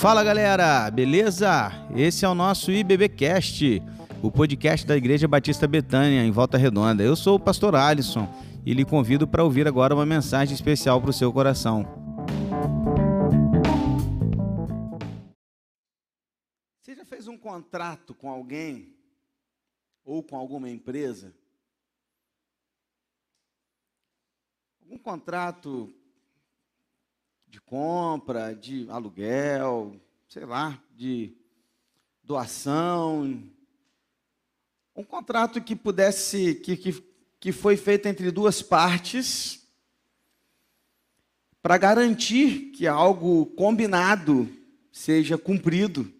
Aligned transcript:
Fala 0.00 0.24
galera, 0.24 0.90
beleza? 0.90 1.70
Esse 1.94 2.24
é 2.24 2.28
o 2.28 2.34
nosso 2.34 2.72
IBBcast, 2.72 3.82
o 4.22 4.32
podcast 4.32 4.86
da 4.86 4.96
Igreja 4.96 5.28
Batista 5.28 5.68
Betânia, 5.68 6.24
em 6.24 6.30
Volta 6.30 6.56
Redonda. 6.56 7.02
Eu 7.02 7.14
sou 7.14 7.36
o 7.36 7.38
pastor 7.38 7.74
Alisson 7.74 8.26
e 8.64 8.72
lhe 8.72 8.82
convido 8.82 9.28
para 9.28 9.44
ouvir 9.44 9.68
agora 9.68 9.94
uma 9.94 10.06
mensagem 10.06 10.54
especial 10.54 11.02
para 11.02 11.10
o 11.10 11.12
seu 11.12 11.30
coração. 11.30 11.84
Você 16.80 16.94
já 16.94 17.04
fez 17.04 17.28
um 17.28 17.36
contrato 17.36 18.14
com 18.14 18.30
alguém 18.30 18.96
ou 20.02 20.22
com 20.22 20.34
alguma 20.34 20.70
empresa? 20.70 21.30
Um 24.90 24.96
contrato 24.96 25.92
de 27.50 27.60
compra, 27.60 28.54
de 28.54 28.86
aluguel, 28.88 30.00
sei 30.28 30.44
lá, 30.44 30.80
de 30.96 31.34
doação. 32.22 33.42
Um 34.94 35.02
contrato 35.02 35.60
que 35.60 35.74
pudesse, 35.74 36.54
que, 36.54 36.76
que, 36.76 37.04
que 37.40 37.50
foi 37.50 37.76
feito 37.76 38.06
entre 38.06 38.30
duas 38.30 38.62
partes, 38.62 39.66
para 41.60 41.76
garantir 41.76 42.70
que 42.70 42.86
algo 42.86 43.46
combinado 43.46 44.48
seja 44.92 45.36
cumprido. 45.36 46.10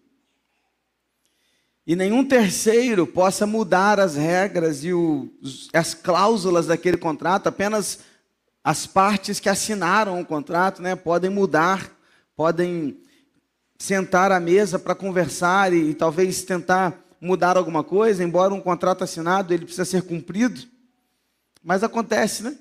E 1.86 1.94
nenhum 1.94 2.24
terceiro 2.24 3.06
possa 3.06 3.46
mudar 3.46 4.00
as 4.00 4.16
regras 4.16 4.82
e 4.84 4.92
o, 4.92 5.32
as 5.72 5.94
cláusulas 5.94 6.66
daquele 6.66 6.96
contrato, 6.96 7.46
apenas 7.46 8.00
as 8.62 8.86
partes 8.86 9.40
que 9.40 9.48
assinaram 9.48 10.20
o 10.20 10.26
contrato 10.26 10.82
né, 10.82 10.94
podem 10.94 11.30
mudar, 11.30 11.90
podem 12.36 13.00
sentar 13.78 14.30
à 14.30 14.38
mesa 14.38 14.78
para 14.78 14.94
conversar 14.94 15.72
e, 15.72 15.90
e, 15.90 15.94
talvez 15.94 16.42
tentar 16.42 16.98
mudar 17.20 17.56
alguma 17.56 17.82
coisa, 17.82 18.22
embora 18.22 18.52
um 18.52 18.60
contrato 18.60 19.02
assinado 19.02 19.52
ele 19.52 19.64
precisa 19.64 19.84
ser 19.84 20.02
cumprido. 20.02 20.62
Mas 21.62 21.82
acontece, 21.82 22.42
né? 22.42 22.56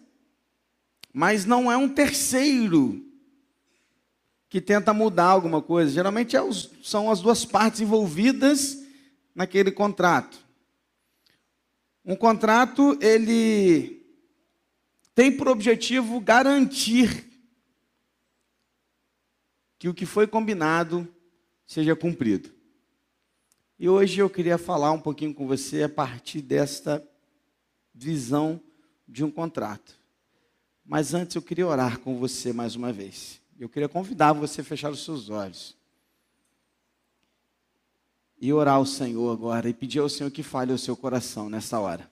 Mas 1.14 1.46
não 1.46 1.72
é 1.72 1.76
um 1.76 1.90
terceiro 1.90 3.06
que 4.50 4.62
tenta 4.62 4.94
mudar 4.94 5.26
alguma 5.26 5.62
coisa. 5.62 5.92
Geralmente 5.92 6.36
é 6.36 6.42
os, 6.42 6.72
são 6.84 7.12
as 7.12 7.22
duas 7.22 7.46
partes 7.46 7.82
envolvidas 7.82 8.78
naquele 9.36 9.72
contrato. 9.72 10.38
Um 12.04 12.16
contrato, 12.16 12.98
ele 13.02 13.99
tem 15.20 15.30
por 15.30 15.50
objetivo 15.50 16.18
garantir 16.22 17.30
que 19.78 19.90
o 19.90 19.94
que 19.94 20.06
foi 20.06 20.26
combinado 20.26 21.06
seja 21.68 21.94
cumprido. 21.94 22.50
E 23.78 23.90
hoje 23.90 24.22
eu 24.22 24.30
queria 24.30 24.58
falar 24.58 24.94
um 24.94 25.02
pouquinho 25.02 25.34
com 25.34 25.46
você 25.46 25.84
a 25.84 25.90
partir 25.90 26.42
desta 26.42 27.06
visão 27.94 28.62
de 29.06 29.22
um 29.22 29.30
contrato. 29.30 30.00
Mas 30.86 31.14
antes 31.14 31.36
eu 31.36 31.42
queria 31.42 31.68
orar 31.68 32.00
com 32.00 32.18
você 32.18 32.54
mais 32.54 32.78
uma 32.78 32.94
vez. 32.94 33.42
Eu 33.60 33.68
queria 33.68 33.90
convidar 33.90 34.32
você 34.32 34.62
a 34.62 34.64
fechar 34.64 34.90
os 34.90 35.04
seus 35.04 35.30
olhos. 35.30 35.76
E 38.40 38.54
orar 38.54 38.76
ao 38.76 38.86
Senhor 38.86 39.34
agora 39.34 39.68
e 39.68 39.74
pedir 39.74 40.00
ao 40.00 40.08
Senhor 40.08 40.32
que 40.32 40.44
fale 40.44 40.72
ao 40.72 40.78
seu 40.78 40.96
coração 40.96 41.50
nessa 41.50 41.78
hora. 41.78 42.10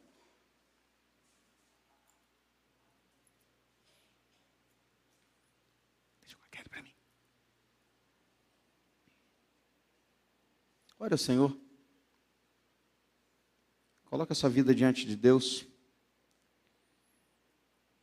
Ore 11.00 11.14
ao 11.14 11.18
Senhor. 11.18 11.56
Coloque 14.06 14.32
a 14.32 14.36
sua 14.36 14.50
vida 14.50 14.74
diante 14.74 15.06
de 15.06 15.16
Deus. 15.16 15.66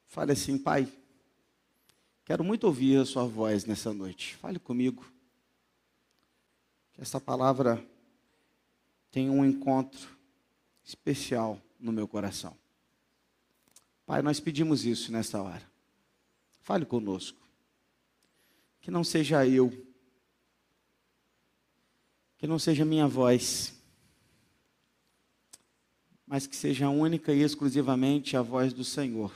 Fale 0.07 0.31
assim, 0.31 0.57
Pai. 0.57 0.87
Quero 2.25 2.45
muito 2.45 2.65
ouvir 2.65 3.01
a 3.01 3.05
sua 3.05 3.25
voz 3.25 3.65
nessa 3.65 3.93
noite. 3.93 4.37
Fale 4.37 4.61
comigo. 4.61 5.05
Que 6.93 7.01
essa 7.01 7.21
palavra 7.21 7.85
tenha 9.11 9.33
um 9.33 9.45
encontro 9.45 10.17
especial 10.85 11.61
no 11.81 11.91
meu 11.91 12.07
coração. 12.07 12.57
Pai, 14.07 14.23
nós 14.23 14.39
pedimos 14.39 14.85
isso 14.85 15.11
nessa 15.11 15.43
hora. 15.43 15.69
Fale 16.61 16.87
conosco. 16.87 17.41
Que 18.81 18.91
não 18.91 19.03
seja 19.03 19.45
eu 19.47 19.94
que 22.45 22.49
não 22.49 22.59
seja 22.59 22.85
minha 22.85 23.09
voz, 23.09 23.73
mas 26.27 26.47
que 26.47 26.55
seja 26.55 26.91
única 26.91 27.33
e 27.33 27.41
exclusivamente 27.41 28.37
a 28.37 28.43
voz 28.43 28.75
do 28.75 28.85
Senhor, 28.85 29.33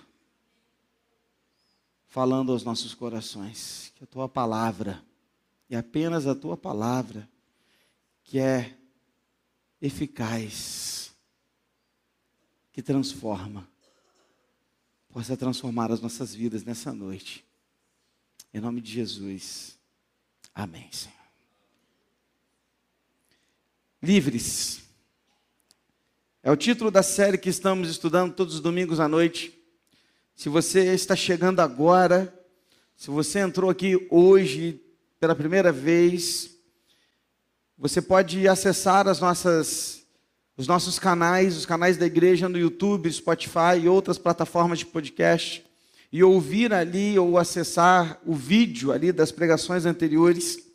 falando 2.07 2.53
aos 2.53 2.65
nossos 2.65 2.93
corações. 2.93 3.95
Que 3.97 4.05
a 4.05 4.07
tua 4.07 4.29
palavra, 4.29 5.03
e 5.71 5.75
apenas 5.75 6.27
a 6.27 6.35
tua 6.35 6.55
palavra, 6.55 7.27
que 8.25 8.39
é 8.39 8.77
eficaz, 9.81 11.11
que 12.71 12.83
transforma, 12.83 13.67
possa 15.09 15.35
transformar 15.35 15.91
as 15.91 16.03
nossas 16.03 16.35
vidas 16.35 16.63
nessa 16.63 16.93
noite. 16.93 17.43
Em 18.53 18.61
nome 18.61 18.83
de 18.83 18.93
Jesus. 18.93 19.79
Amém, 20.55 20.93
Senhor. 20.93 21.18
Livres. 24.01 24.81
É 26.41 26.53
o 26.53 26.57
título 26.57 26.89
da 26.89 27.03
série 27.03 27.37
que 27.37 27.51
estamos 27.51 27.91
estudando 27.91 28.33
todos 28.33 28.55
os 28.55 28.61
domingos 28.61 29.01
à 29.01 29.09
noite. 29.09 29.53
Se 30.37 30.49
você 30.49 30.95
está 30.95 31.17
chegando 31.17 31.59
agora, 31.59 32.33
se 32.97 33.11
você 33.11 33.41
entrou 33.41 33.69
aqui 33.69 34.07
hoje 34.09 34.81
pela 35.19 35.35
primeira 35.35 35.73
vez, 35.73 36.51
você 37.77 38.01
pode 38.01 38.47
acessar 38.47 39.09
as 39.09 39.19
nossas, 39.19 40.07
os 40.57 40.69
nossos 40.69 40.97
canais, 40.97 41.57
os 41.57 41.67
canais 41.67 41.97
da 41.97 42.07
igreja 42.07 42.49
no 42.49 42.57
YouTube, 42.57 43.13
Spotify 43.13 43.81
e 43.83 43.89
outras 43.89 44.17
plataformas 44.17 44.79
de 44.79 44.87
podcast, 44.87 45.67
e 46.13 46.23
ouvir 46.23 46.73
ali 46.73 47.19
ou 47.19 47.37
acessar 47.37 48.21
o 48.25 48.33
vídeo 48.33 48.93
ali 48.93 49.11
das 49.11 49.33
pregações 49.33 49.85
anteriores 49.85 50.68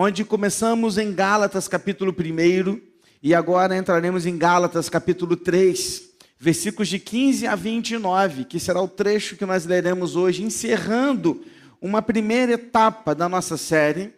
onde 0.00 0.24
começamos 0.24 0.96
em 0.96 1.12
Gálatas 1.12 1.66
capítulo 1.66 2.14
1 2.16 2.80
e 3.20 3.34
agora 3.34 3.76
entraremos 3.76 4.26
em 4.26 4.38
Gálatas 4.38 4.88
capítulo 4.88 5.34
3, 5.34 6.02
versículos 6.38 6.86
de 6.86 7.00
15 7.00 7.48
a 7.48 7.56
29, 7.56 8.44
que 8.44 8.60
será 8.60 8.80
o 8.80 8.86
trecho 8.86 9.36
que 9.36 9.44
nós 9.44 9.66
leremos 9.66 10.14
hoje, 10.14 10.44
encerrando 10.44 11.44
uma 11.82 12.00
primeira 12.00 12.52
etapa 12.52 13.12
da 13.12 13.28
nossa 13.28 13.56
série, 13.56 14.14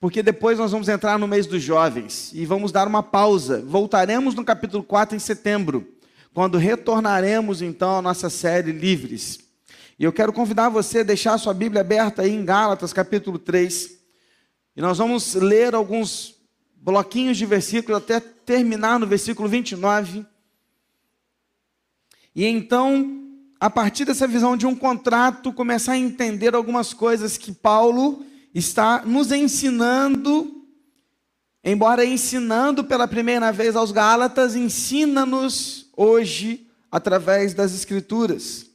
porque 0.00 0.24
depois 0.24 0.58
nós 0.58 0.72
vamos 0.72 0.88
entrar 0.88 1.16
no 1.20 1.28
mês 1.28 1.46
dos 1.46 1.62
jovens 1.62 2.32
e 2.34 2.44
vamos 2.44 2.72
dar 2.72 2.88
uma 2.88 3.00
pausa. 3.00 3.62
Voltaremos 3.64 4.34
no 4.34 4.44
capítulo 4.44 4.82
4 4.82 5.14
em 5.14 5.20
setembro, 5.20 5.86
quando 6.34 6.58
retornaremos 6.58 7.62
então 7.62 7.98
à 7.98 8.02
nossa 8.02 8.28
série 8.28 8.72
Livres. 8.72 9.38
E 10.00 10.02
eu 10.02 10.12
quero 10.12 10.32
convidar 10.32 10.68
você 10.68 10.98
a 10.98 11.04
deixar 11.04 11.34
a 11.34 11.38
sua 11.38 11.54
Bíblia 11.54 11.82
aberta 11.82 12.22
aí 12.22 12.32
em 12.32 12.44
Gálatas 12.44 12.92
capítulo 12.92 13.38
3. 13.38 14.01
E 14.74 14.80
nós 14.80 14.98
vamos 14.98 15.34
ler 15.34 15.74
alguns 15.74 16.34
bloquinhos 16.76 17.36
de 17.36 17.44
versículos 17.44 17.98
até 17.98 18.18
terminar 18.20 18.98
no 18.98 19.06
versículo 19.06 19.48
29. 19.48 20.24
E 22.34 22.46
então, 22.46 23.20
a 23.60 23.68
partir 23.68 24.04
dessa 24.04 24.26
visão 24.26 24.56
de 24.56 24.66
um 24.66 24.74
contrato, 24.74 25.52
começar 25.52 25.92
a 25.92 25.98
entender 25.98 26.54
algumas 26.54 26.94
coisas 26.94 27.36
que 27.36 27.52
Paulo 27.52 28.24
está 28.54 29.02
nos 29.04 29.30
ensinando, 29.30 30.64
embora 31.62 32.04
ensinando 32.04 32.82
pela 32.82 33.06
primeira 33.06 33.52
vez 33.52 33.76
aos 33.76 33.92
Gálatas, 33.92 34.56
ensina-nos 34.56 35.90
hoje 35.94 36.66
através 36.90 37.52
das 37.52 37.74
Escrituras. 37.74 38.66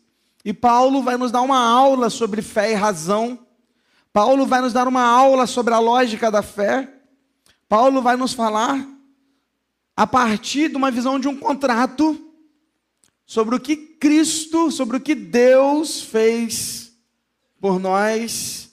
E 0.45 0.53
Paulo 0.53 1.01
vai 1.01 1.17
nos 1.17 1.31
dar 1.31 1.41
uma 1.41 1.59
aula 1.59 2.09
sobre 2.09 2.41
fé 2.41 2.71
e 2.71 2.75
razão 2.75 3.46
Paulo 4.17 4.47
vai 4.47 4.61
nos 4.61 4.73
dar 4.73 4.87
uma 4.87 5.03
aula 5.03 5.45
sobre 5.45 5.75
a 5.75 5.79
lógica 5.79 6.31
da 6.31 6.41
fé. 6.41 6.91
Paulo 7.69 8.01
vai 8.01 8.15
nos 8.17 8.33
falar, 8.33 8.83
a 9.95 10.07
partir 10.07 10.69
de 10.69 10.75
uma 10.75 10.89
visão 10.89 11.19
de 11.19 11.27
um 11.27 11.37
contrato, 11.37 12.19
sobre 13.27 13.53
o 13.53 13.59
que 13.59 13.75
Cristo, 13.77 14.71
sobre 14.71 14.97
o 14.97 14.99
que 14.99 15.13
Deus 15.13 16.01
fez 16.01 16.97
por 17.61 17.79
nós 17.79 18.66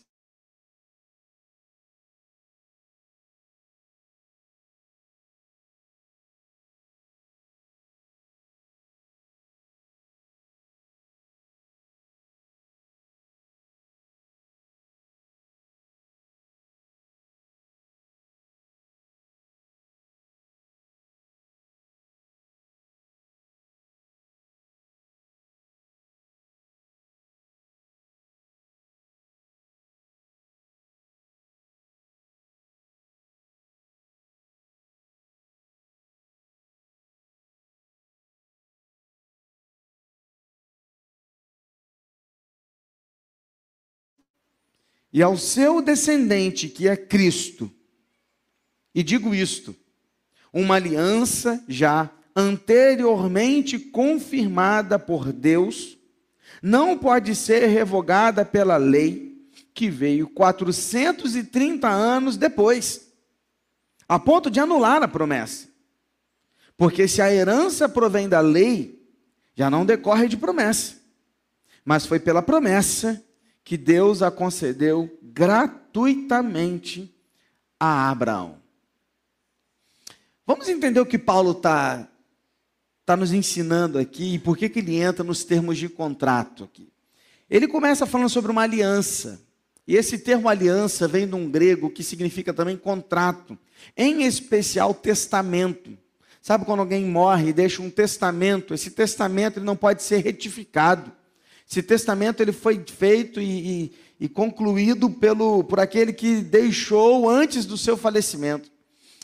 e 45.14 45.22
ao 45.22 45.36
seu 45.36 45.80
descendente, 45.80 46.68
que 46.68 46.88
é 46.88 46.96
Cristo. 46.96 47.70
E 48.92 49.00
digo 49.00 49.32
isto: 49.32 49.74
uma 50.52 50.74
aliança 50.74 51.62
já 51.68 52.10
anteriormente 52.34 53.78
confirmada 53.78 54.98
por 54.98 55.32
Deus, 55.32 55.96
não 56.60 56.98
pode 56.98 57.36
ser 57.36 57.68
revogada 57.68 58.44
pela 58.44 58.76
lei 58.76 59.48
que 59.72 59.88
veio 59.88 60.28
430 60.28 61.88
anos 61.88 62.36
depois, 62.36 63.12
a 64.08 64.18
ponto 64.18 64.50
de 64.50 64.58
anular 64.58 65.00
a 65.00 65.06
promessa. 65.06 65.68
Porque 66.76 67.06
se 67.06 67.22
a 67.22 67.32
herança 67.32 67.88
provém 67.88 68.28
da 68.28 68.40
lei, 68.40 69.00
já 69.54 69.70
não 69.70 69.86
decorre 69.86 70.26
de 70.26 70.36
promessa, 70.36 70.96
mas 71.84 72.04
foi 72.04 72.18
pela 72.18 72.42
promessa 72.42 73.22
que 73.64 73.76
Deus 73.76 74.22
a 74.22 74.30
concedeu 74.30 75.18
gratuitamente 75.22 77.12
a 77.80 78.10
Abraão. 78.10 78.62
Vamos 80.46 80.68
entender 80.68 81.00
o 81.00 81.06
que 81.06 81.18
Paulo 81.18 81.52
está 81.52 82.06
tá 83.06 83.16
nos 83.16 83.32
ensinando 83.32 83.98
aqui 83.98 84.34
e 84.34 84.38
por 84.38 84.56
que, 84.56 84.68
que 84.68 84.80
ele 84.80 84.96
entra 84.96 85.24
nos 85.24 85.42
termos 85.42 85.78
de 85.78 85.88
contrato 85.88 86.64
aqui. 86.64 86.92
Ele 87.48 87.66
começa 87.66 88.06
falando 88.06 88.28
sobre 88.28 88.50
uma 88.52 88.62
aliança. 88.62 89.40
E 89.86 89.96
esse 89.96 90.18
termo 90.18 90.48
aliança 90.48 91.06
vem 91.06 91.26
de 91.26 91.34
um 91.34 91.50
grego 91.50 91.90
que 91.90 92.02
significa 92.02 92.54
também 92.54 92.76
contrato, 92.76 93.58
em 93.96 94.24
especial 94.24 94.94
testamento. 94.94 95.96
Sabe 96.40 96.64
quando 96.64 96.80
alguém 96.80 97.04
morre 97.04 97.48
e 97.48 97.52
deixa 97.52 97.82
um 97.82 97.90
testamento? 97.90 98.74
Esse 98.74 98.90
testamento 98.90 99.60
não 99.60 99.76
pode 99.76 100.02
ser 100.02 100.18
retificado. 100.18 101.12
Esse 101.68 101.82
testamento 101.82 102.40
ele 102.40 102.52
foi 102.52 102.82
feito 102.86 103.40
e, 103.40 103.84
e, 103.84 103.92
e 104.20 104.28
concluído 104.28 105.10
pelo, 105.10 105.64
por 105.64 105.80
aquele 105.80 106.12
que 106.12 106.36
deixou 106.36 107.28
antes 107.28 107.64
do 107.64 107.76
seu 107.76 107.96
falecimento. 107.96 108.70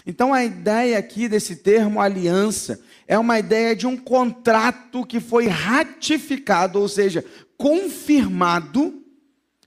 Então 0.07 0.33
a 0.33 0.45
ideia 0.45 0.99
aqui 0.99 1.29
desse 1.29 1.57
termo 1.57 2.01
aliança 2.01 2.81
é 3.07 3.19
uma 3.19 3.39
ideia 3.39 3.77
de 3.77 3.87
um 3.87 3.97
contrato 3.97 5.05
que 5.05 5.21
foi 5.21 5.47
ratificado, 5.47 6.81
ou 6.81 6.89
seja, 6.89 7.25
confirmado 7.57 9.05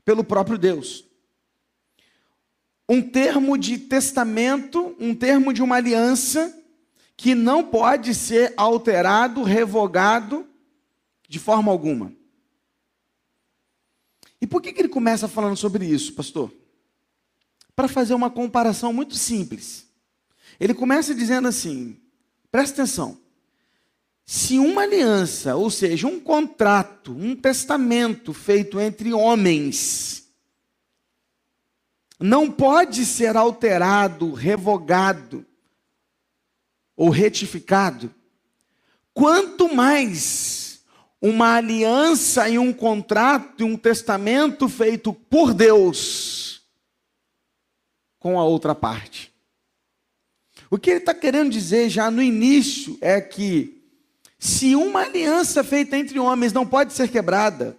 pelo 0.03 0.23
próprio 0.23 0.57
Deus. 0.57 1.05
Um 2.89 3.01
termo 3.01 3.57
de 3.57 3.77
testamento, 3.77 4.95
um 4.99 5.15
termo 5.15 5.53
de 5.53 5.61
uma 5.61 5.75
aliança 5.75 6.53
que 7.15 7.35
não 7.35 7.63
pode 7.63 8.13
ser 8.13 8.53
alterado, 8.57 9.43
revogado 9.43 10.45
de 11.29 11.39
forma 11.39 11.71
alguma. 11.71 12.11
E 14.44 14.45
por 14.45 14.62
que, 14.62 14.74
que 14.74 14.81
ele 14.81 14.90
começa 14.90 15.25
falando 15.25 15.56
sobre 15.56 15.86
isso, 15.86 16.12
pastor? 16.12 16.54
Para 17.74 17.88
fazer 17.88 18.13
uma 18.13 18.30
comparação 18.30 18.92
muito 18.92 19.16
simples. 19.16 19.88
Ele 20.60 20.74
começa 20.74 21.16
dizendo 21.16 21.48
assim: 21.48 21.98
presta 22.51 22.81
atenção. 22.81 23.18
Se 24.25 24.60
uma 24.60 24.81
aliança, 24.81 25.56
ou 25.56 25.72
seja, 25.72 26.07
um 26.07 26.19
contrato, 26.19 27.13
um 27.13 27.38
testamento 27.38 28.34
feito 28.34 28.81
entre 28.81 29.13
homens, 29.13 30.28
não 32.19 32.51
pode 32.51 33.06
ser 33.06 33.38
alterado, 33.38 34.34
revogado 34.34 35.45
ou 36.98 37.10
retificado, 37.10 38.13
quanto 39.13 39.74
mais 39.74 40.62
uma 41.25 41.55
aliança 41.55 42.49
e 42.49 42.59
um 42.59 42.73
contrato 42.73 43.61
e 43.61 43.63
um 43.63 43.77
testamento 43.77 44.67
feito 44.67 45.13
por 45.13 45.53
Deus 45.53 46.61
com 48.19 48.37
a 48.37 48.43
outra 48.43 48.75
parte. 48.75 49.33
O 50.69 50.77
que 50.77 50.89
ele 50.89 50.99
está 50.99 51.13
querendo 51.13 51.49
dizer 51.49 51.89
já 51.89 52.11
no 52.11 52.21
início 52.21 52.97
é 52.99 53.21
que, 53.21 53.81
se 54.37 54.75
uma 54.75 55.03
aliança 55.03 55.63
feita 55.63 55.97
entre 55.97 56.19
homens 56.19 56.51
não 56.51 56.65
pode 56.65 56.91
ser 56.91 57.09
quebrada, 57.09 57.77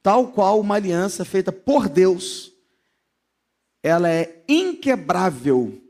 tal 0.00 0.28
qual 0.28 0.60
uma 0.60 0.76
aliança 0.76 1.24
feita 1.24 1.50
por 1.50 1.88
Deus, 1.88 2.52
ela 3.82 4.08
é 4.08 4.44
inquebrável, 4.48 5.82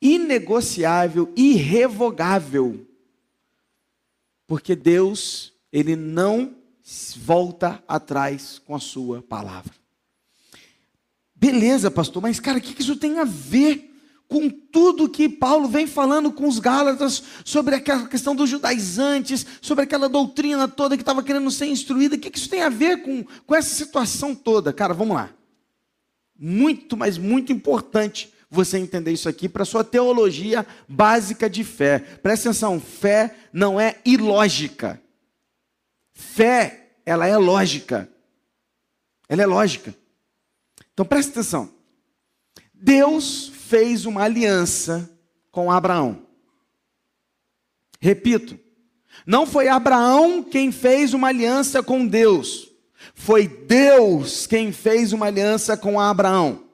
inegociável, 0.00 1.30
irrevogável 1.36 2.86
porque 4.54 4.76
Deus, 4.76 5.52
ele 5.72 5.96
não 5.96 6.54
volta 7.16 7.82
atrás 7.88 8.62
com 8.64 8.72
a 8.72 8.78
sua 8.78 9.20
palavra. 9.20 9.74
Beleza, 11.34 11.90
pastor, 11.90 12.22
mas 12.22 12.38
cara, 12.38 12.58
o 12.58 12.60
que 12.60 12.80
isso 12.80 12.94
tem 12.94 13.18
a 13.18 13.24
ver 13.24 13.92
com 14.28 14.48
tudo 14.48 15.08
que 15.08 15.28
Paulo 15.28 15.66
vem 15.66 15.88
falando 15.88 16.30
com 16.30 16.46
os 16.46 16.60
Gálatas 16.60 17.20
sobre 17.44 17.74
aquela 17.74 18.06
questão 18.06 18.36
dos 18.36 18.48
judaizantes, 18.48 19.44
sobre 19.60 19.82
aquela 19.82 20.08
doutrina 20.08 20.68
toda 20.68 20.96
que 20.96 21.02
estava 21.02 21.24
querendo 21.24 21.50
ser 21.50 21.66
instruída? 21.66 22.14
O 22.14 22.18
que 22.20 22.38
isso 22.38 22.48
tem 22.48 22.62
a 22.62 22.68
ver 22.68 23.02
com, 23.02 23.24
com 23.24 23.56
essa 23.56 23.74
situação 23.74 24.36
toda? 24.36 24.72
Cara, 24.72 24.94
vamos 24.94 25.16
lá. 25.16 25.34
Muito, 26.38 26.96
mas 26.96 27.18
muito 27.18 27.52
importante 27.52 28.32
você 28.54 28.78
entender 28.78 29.12
isso 29.12 29.28
aqui 29.28 29.48
para 29.48 29.64
sua 29.64 29.84
teologia 29.84 30.66
básica 30.88 31.50
de 31.50 31.64
fé. 31.64 31.98
Presta 31.98 32.48
atenção, 32.48 32.80
fé 32.80 33.34
não 33.52 33.80
é 33.80 33.96
ilógica. 34.04 35.00
Fé, 36.14 36.92
ela 37.04 37.26
é 37.26 37.36
lógica. 37.36 38.08
Ela 39.28 39.42
é 39.42 39.46
lógica. 39.46 39.94
Então 40.92 41.04
presta 41.04 41.32
atenção. 41.32 41.70
Deus 42.72 43.48
fez 43.48 44.06
uma 44.06 44.22
aliança 44.22 45.10
com 45.50 45.70
Abraão. 45.70 46.22
Repito, 48.00 48.58
não 49.26 49.46
foi 49.46 49.68
Abraão 49.68 50.42
quem 50.42 50.70
fez 50.70 51.14
uma 51.14 51.28
aliança 51.28 51.82
com 51.82 52.06
Deus. 52.06 52.70
Foi 53.14 53.48
Deus 53.48 54.46
quem 54.46 54.72
fez 54.72 55.12
uma 55.12 55.26
aliança 55.26 55.76
com 55.76 55.98
Abraão. 55.98 56.64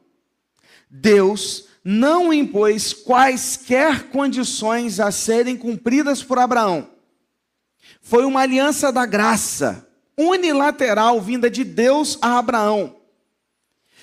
Deus 0.90 1.68
não 1.84 2.32
impôs 2.32 2.92
quaisquer 2.92 4.08
condições 4.08 5.00
a 5.00 5.10
serem 5.10 5.56
cumpridas 5.56 6.22
por 6.22 6.38
Abraão. 6.38 6.88
Foi 8.02 8.24
uma 8.24 8.40
aliança 8.40 8.92
da 8.92 9.06
graça, 9.06 9.88
unilateral, 10.16 11.20
vinda 11.20 11.50
de 11.50 11.64
Deus 11.64 12.18
a 12.20 12.38
Abraão. 12.38 12.96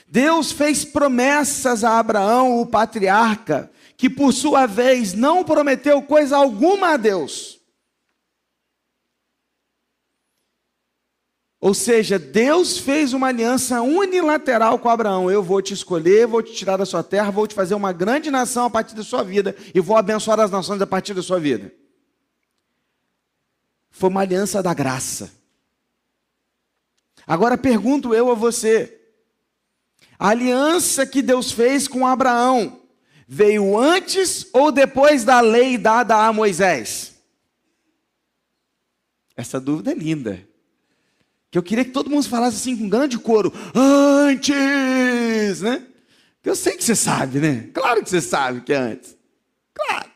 Deus 0.07 0.51
fez 0.51 0.86
promessas 0.86 1.84
a 1.84 2.00
Abraão, 2.00 2.60
o 2.62 2.65
patriarca, 2.65 3.69
que 3.98 4.10
por 4.10 4.31
sua 4.31 4.65
vez 4.65 5.13
não 5.13 5.43
prometeu 5.43 6.01
coisa 6.01 6.38
alguma 6.38 6.93
a 6.93 6.98
Deus. 6.98 7.57
Ou 11.60 11.74
seja, 11.74 12.20
Deus 12.20 12.78
fez 12.78 13.14
uma 13.14 13.28
aliança 13.28 13.82
unilateral 13.82 14.78
com 14.78 14.90
Abraão. 14.90 15.30
Eu 15.30 15.42
vou 15.42 15.62
te 15.62 15.74
escolher, 15.74 16.28
vou 16.28 16.44
te 16.44 16.54
tirar 16.54 16.78
da 16.78 16.86
sua 16.86 17.04
terra, 17.04 17.32
vou 17.32 17.48
te 17.48 17.56
fazer 17.56 17.74
uma 17.74 17.92
grande 17.92 18.30
nação 18.30 18.66
a 18.66 18.70
partir 18.70 18.96
da 18.96 19.04
sua 19.04 19.24
vida 19.24 19.56
e 19.74 19.80
vou 19.80 19.98
abençoar 19.98 20.40
as 20.40 20.52
nações 20.52 20.82
a 20.82 20.88
partir 20.88 21.16
da 21.16 21.24
sua 21.24 21.40
vida. 21.40 21.74
Foi 23.90 24.10
uma 24.10 24.22
aliança 24.22 24.62
da 24.62 24.74
graça. 24.74 25.32
Agora 27.26 27.58
pergunto 27.58 28.14
eu 28.14 28.32
a 28.32 28.36
você: 28.36 29.02
a 30.20 30.30
aliança 30.30 31.08
que 31.08 31.24
Deus 31.24 31.52
fez 31.52 31.88
com 31.88 32.06
Abraão 32.06 32.82
veio 33.28 33.76
antes 33.76 34.48
ou 34.54 34.72
depois 34.72 35.24
da 35.24 35.40
lei 35.40 35.76
dada 35.76 36.28
a 36.28 36.32
Moisés? 36.32 37.16
Essa 39.36 39.60
dúvida 39.60 39.92
é 39.92 39.96
linda 39.96 40.47
que 41.50 41.58
eu 41.58 41.63
queria 41.63 41.86
que 41.86 41.92
todo 41.92 42.10
mundo 42.10 42.27
falasse 42.27 42.58
assim 42.58 42.75
com 42.75 42.89
grande 42.89 43.18
coro, 43.18 43.54
antes, 43.74 45.62
né? 45.62 45.86
Que 46.44 46.50
eu 46.50 46.56
sei 46.56 46.75
que 46.75 46.84
você 46.84 46.96
sabe, 46.96 47.39
né? 47.39 47.70
Claro 47.74 48.04
que 48.04 48.10
você 48.10 48.22
sabe 48.22 48.62
que 48.62 48.74
é 48.74 48.77
antes. 48.77 49.18
Claro. 49.74 50.12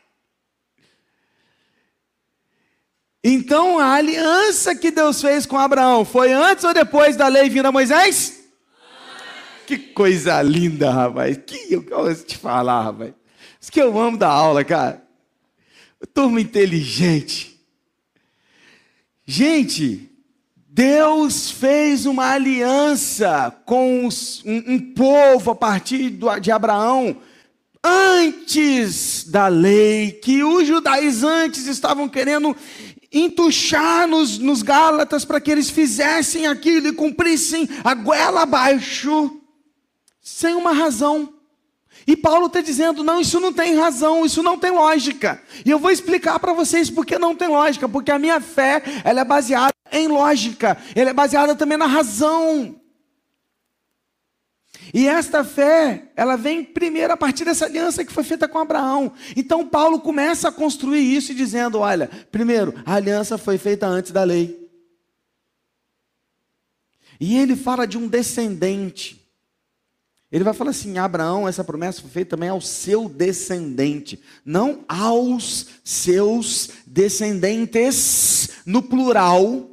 Então 3.24 3.78
a 3.78 3.94
aliança 3.94 4.74
que 4.74 4.90
Deus 4.90 5.20
fez 5.20 5.46
com 5.46 5.56
Abraão 5.56 6.04
foi 6.04 6.32
antes 6.32 6.64
ou 6.64 6.74
depois 6.74 7.16
da 7.16 7.28
lei 7.28 7.48
vinda 7.48 7.68
a 7.68 7.72
Moisés? 7.72 8.40
Que 9.66 9.78
coisa 9.78 10.42
linda, 10.42 10.90
rapaz. 10.90 11.38
Que 11.46 11.72
eu 11.72 11.82
posso 11.82 12.24
te 12.24 12.36
falar, 12.36 12.82
rapaz. 12.82 13.14
Isso 13.60 13.70
que 13.70 13.80
eu 13.80 13.96
amo 13.98 14.18
da 14.18 14.28
aula, 14.28 14.64
cara. 14.64 15.02
Turma 16.12 16.40
inteligente. 16.40 17.60
Gente, 19.24 20.11
Deus 20.74 21.50
fez 21.50 22.06
uma 22.06 22.30
aliança 22.30 23.54
com 23.66 24.06
os, 24.06 24.42
um, 24.42 24.72
um, 24.72 24.94
povo 24.94 25.50
a 25.50 25.54
partir 25.54 26.08
do, 26.08 26.34
de 26.38 26.50
Abraão, 26.50 27.14
antes 27.84 29.24
da 29.28 29.48
lei, 29.48 30.12
que 30.12 30.42
os 30.42 30.66
judaizantes 30.66 31.66
estavam 31.66 32.08
querendo 32.08 32.56
entuchar 33.12 34.08
nos, 34.08 34.38
nos 34.38 34.62
Gálatas 34.62 35.26
para 35.26 35.42
que 35.42 35.50
eles 35.50 35.68
fizessem 35.68 36.46
aquilo 36.46 36.88
e 36.88 36.94
cumprissem 36.94 37.68
a 37.84 37.92
goela 37.92 38.44
abaixo, 38.44 39.42
sem 40.22 40.54
uma 40.54 40.72
razão. 40.72 41.34
E 42.06 42.16
Paulo 42.16 42.46
está 42.46 42.62
dizendo: 42.62 43.04
não, 43.04 43.20
isso 43.20 43.38
não 43.38 43.52
tem 43.52 43.74
razão, 43.74 44.24
isso 44.24 44.42
não 44.42 44.56
tem 44.56 44.70
lógica. 44.70 45.42
E 45.66 45.70
eu 45.70 45.78
vou 45.78 45.90
explicar 45.90 46.40
para 46.40 46.54
vocês 46.54 46.88
por 46.88 47.04
que 47.04 47.18
não 47.18 47.34
tem 47.34 47.48
lógica, 47.48 47.86
porque 47.86 48.10
a 48.10 48.18
minha 48.18 48.40
fé 48.40 48.82
ela 49.04 49.20
é 49.20 49.24
baseada 49.24 49.72
em 49.92 50.08
lógica, 50.08 50.76
ela 50.94 51.10
é 51.10 51.14
baseada 51.14 51.54
também 51.54 51.78
na 51.78 51.86
razão. 51.86 52.80
E 54.92 55.06
esta 55.06 55.44
fé, 55.44 56.10
ela 56.16 56.36
vem 56.36 56.64
primeiro 56.64 57.12
a 57.12 57.16
partir 57.16 57.44
dessa 57.44 57.66
aliança 57.66 58.04
que 58.04 58.12
foi 58.12 58.24
feita 58.24 58.48
com 58.48 58.58
Abraão. 58.58 59.12
Então 59.36 59.66
Paulo 59.66 60.00
começa 60.00 60.48
a 60.48 60.52
construir 60.52 61.00
isso 61.00 61.34
dizendo: 61.34 61.78
olha, 61.78 62.10
primeiro, 62.30 62.74
a 62.84 62.94
aliança 62.94 63.38
foi 63.38 63.58
feita 63.58 63.86
antes 63.86 64.10
da 64.10 64.24
lei. 64.24 64.60
E 67.20 67.38
ele 67.38 67.54
fala 67.54 67.86
de 67.86 67.96
um 67.96 68.08
descendente. 68.08 69.22
Ele 70.30 70.44
vai 70.44 70.54
falar 70.54 70.70
assim: 70.70 70.98
Abraão, 70.98 71.48
essa 71.48 71.62
promessa 71.62 72.00
foi 72.00 72.10
feita 72.10 72.30
também 72.30 72.48
ao 72.48 72.60
seu 72.60 73.08
descendente, 73.08 74.20
não 74.44 74.84
aos 74.88 75.68
seus 75.84 76.70
descendentes, 76.86 78.50
no 78.66 78.82
plural, 78.82 79.71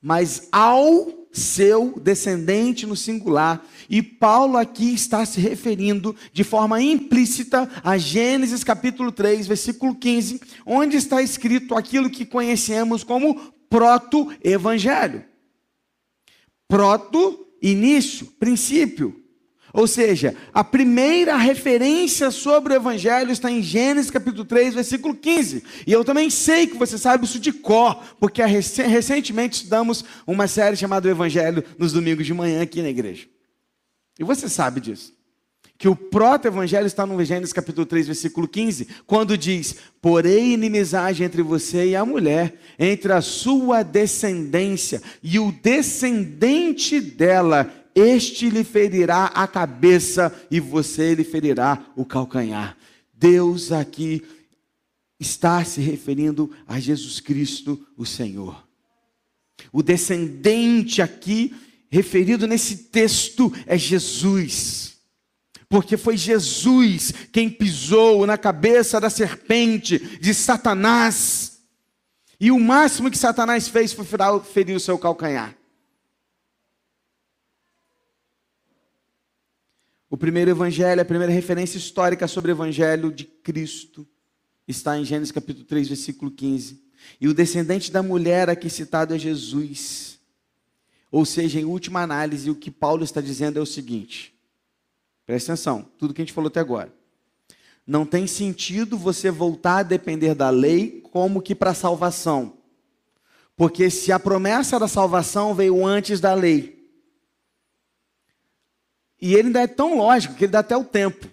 mas 0.00 0.48
ao 0.52 1.18
seu 1.32 1.98
descendente 2.00 2.86
no 2.86 2.96
singular. 2.96 3.64
E 3.88 4.02
Paulo 4.02 4.56
aqui 4.56 4.92
está 4.94 5.24
se 5.24 5.40
referindo 5.40 6.14
de 6.32 6.44
forma 6.44 6.80
implícita 6.80 7.70
a 7.82 7.96
Gênesis 7.98 8.64
capítulo 8.64 9.12
3, 9.12 9.46
versículo 9.46 9.94
15, 9.94 10.40
onde 10.66 10.96
está 10.96 11.22
escrito 11.22 11.74
aquilo 11.74 12.10
que 12.10 12.26
conhecemos 12.26 13.04
como 13.04 13.52
proto-evangelho. 13.68 15.24
Proto, 16.66 17.46
início, 17.62 18.26
princípio. 18.38 19.27
Ou 19.72 19.86
seja, 19.86 20.34
a 20.52 20.64
primeira 20.64 21.36
referência 21.36 22.30
sobre 22.30 22.72
o 22.72 22.76
Evangelho 22.76 23.30
está 23.30 23.50
em 23.50 23.62
Gênesis 23.62 24.10
capítulo 24.10 24.44
3, 24.44 24.74
versículo 24.74 25.14
15. 25.14 25.62
E 25.86 25.92
eu 25.92 26.04
também 26.04 26.30
sei 26.30 26.66
que 26.66 26.76
você 26.76 26.96
sabe 26.96 27.24
isso 27.24 27.38
de 27.38 27.52
cor, 27.52 28.02
porque 28.18 28.42
recentemente 28.44 29.56
estudamos 29.56 30.04
uma 30.26 30.48
série 30.48 30.76
chamada 30.76 31.06
o 31.06 31.10
Evangelho 31.10 31.62
nos 31.78 31.92
domingos 31.92 32.24
de 32.24 32.32
manhã 32.32 32.62
aqui 32.62 32.80
na 32.80 32.88
igreja. 32.88 33.26
E 34.18 34.24
você 34.24 34.48
sabe 34.48 34.80
disso. 34.80 35.16
Que 35.76 35.88
o 35.88 35.94
proto-evangelho 35.94 36.88
está 36.88 37.06
no 37.06 37.24
Gênesis 37.24 37.52
capítulo 37.52 37.86
3, 37.86 38.06
versículo 38.06 38.48
15, 38.48 38.88
quando 39.06 39.38
diz: 39.38 39.76
Porém, 40.02 40.54
inimizade 40.54 41.22
entre 41.22 41.40
você 41.40 41.90
e 41.90 41.96
a 41.96 42.04
mulher, 42.04 42.58
entre 42.76 43.12
a 43.12 43.20
sua 43.20 43.84
descendência 43.84 45.00
e 45.22 45.38
o 45.38 45.52
descendente 45.52 47.00
dela, 47.00 47.72
este 47.98 48.48
lhe 48.48 48.64
ferirá 48.64 49.26
a 49.26 49.46
cabeça 49.46 50.34
e 50.50 50.60
você 50.60 51.14
lhe 51.14 51.24
ferirá 51.24 51.84
o 51.96 52.04
calcanhar. 52.04 52.76
Deus 53.12 53.72
aqui 53.72 54.22
está 55.18 55.64
se 55.64 55.80
referindo 55.80 56.50
a 56.66 56.78
Jesus 56.78 57.18
Cristo, 57.20 57.84
o 57.96 58.06
Senhor. 58.06 58.66
O 59.72 59.82
descendente 59.82 61.02
aqui 61.02 61.54
referido 61.90 62.46
nesse 62.46 62.76
texto 62.76 63.52
é 63.66 63.76
Jesus. 63.76 64.96
Porque 65.68 65.96
foi 65.96 66.16
Jesus 66.16 67.12
quem 67.32 67.50
pisou 67.50 68.26
na 68.26 68.38
cabeça 68.38 69.00
da 69.00 69.10
serpente 69.10 69.98
de 69.98 70.32
Satanás. 70.32 71.58
E 72.40 72.52
o 72.52 72.60
máximo 72.60 73.10
que 73.10 73.18
Satanás 73.18 73.68
fez 73.68 73.92
foi 73.92 74.06
ferir 74.44 74.76
o 74.76 74.80
seu 74.80 74.96
calcanhar. 74.96 75.57
O 80.10 80.16
primeiro 80.16 80.50
evangelho, 80.50 81.02
a 81.02 81.04
primeira 81.04 81.32
referência 81.32 81.76
histórica 81.76 82.26
sobre 82.26 82.50
o 82.50 82.54
evangelho 82.54 83.12
de 83.12 83.24
Cristo, 83.24 84.06
está 84.66 84.98
em 84.98 85.04
Gênesis 85.04 85.30
capítulo 85.30 85.66
3, 85.66 85.88
versículo 85.88 86.30
15. 86.30 86.82
E 87.20 87.28
o 87.28 87.34
descendente 87.34 87.92
da 87.92 88.02
mulher 88.02 88.48
aqui 88.48 88.70
citado 88.70 89.14
é 89.14 89.18
Jesus. 89.18 90.18
Ou 91.10 91.24
seja, 91.24 91.60
em 91.60 91.64
última 91.64 92.00
análise, 92.00 92.50
o 92.50 92.54
que 92.54 92.70
Paulo 92.70 93.04
está 93.04 93.20
dizendo 93.20 93.58
é 93.58 93.62
o 93.62 93.66
seguinte: 93.66 94.34
presta 95.26 95.52
atenção, 95.52 95.86
tudo 95.98 96.14
que 96.14 96.22
a 96.22 96.24
gente 96.24 96.34
falou 96.34 96.48
até 96.48 96.60
agora. 96.60 96.92
Não 97.86 98.04
tem 98.04 98.26
sentido 98.26 98.98
você 98.98 99.30
voltar 99.30 99.78
a 99.78 99.82
depender 99.82 100.34
da 100.34 100.50
lei 100.50 101.02
como 101.10 101.42
que 101.42 101.54
para 101.54 101.72
salvação. 101.72 102.54
Porque 103.56 103.90
se 103.90 104.12
a 104.12 104.18
promessa 104.18 104.78
da 104.78 104.86
salvação 104.86 105.54
veio 105.54 105.84
antes 105.84 106.20
da 106.20 106.34
lei, 106.34 106.77
e 109.20 109.34
ele 109.34 109.48
ainda 109.48 109.60
é 109.60 109.66
tão 109.66 109.96
lógico 109.96 110.34
que 110.34 110.44
ele 110.44 110.52
dá 110.52 110.60
até 110.60 110.76
o 110.76 110.84
tempo 110.84 111.26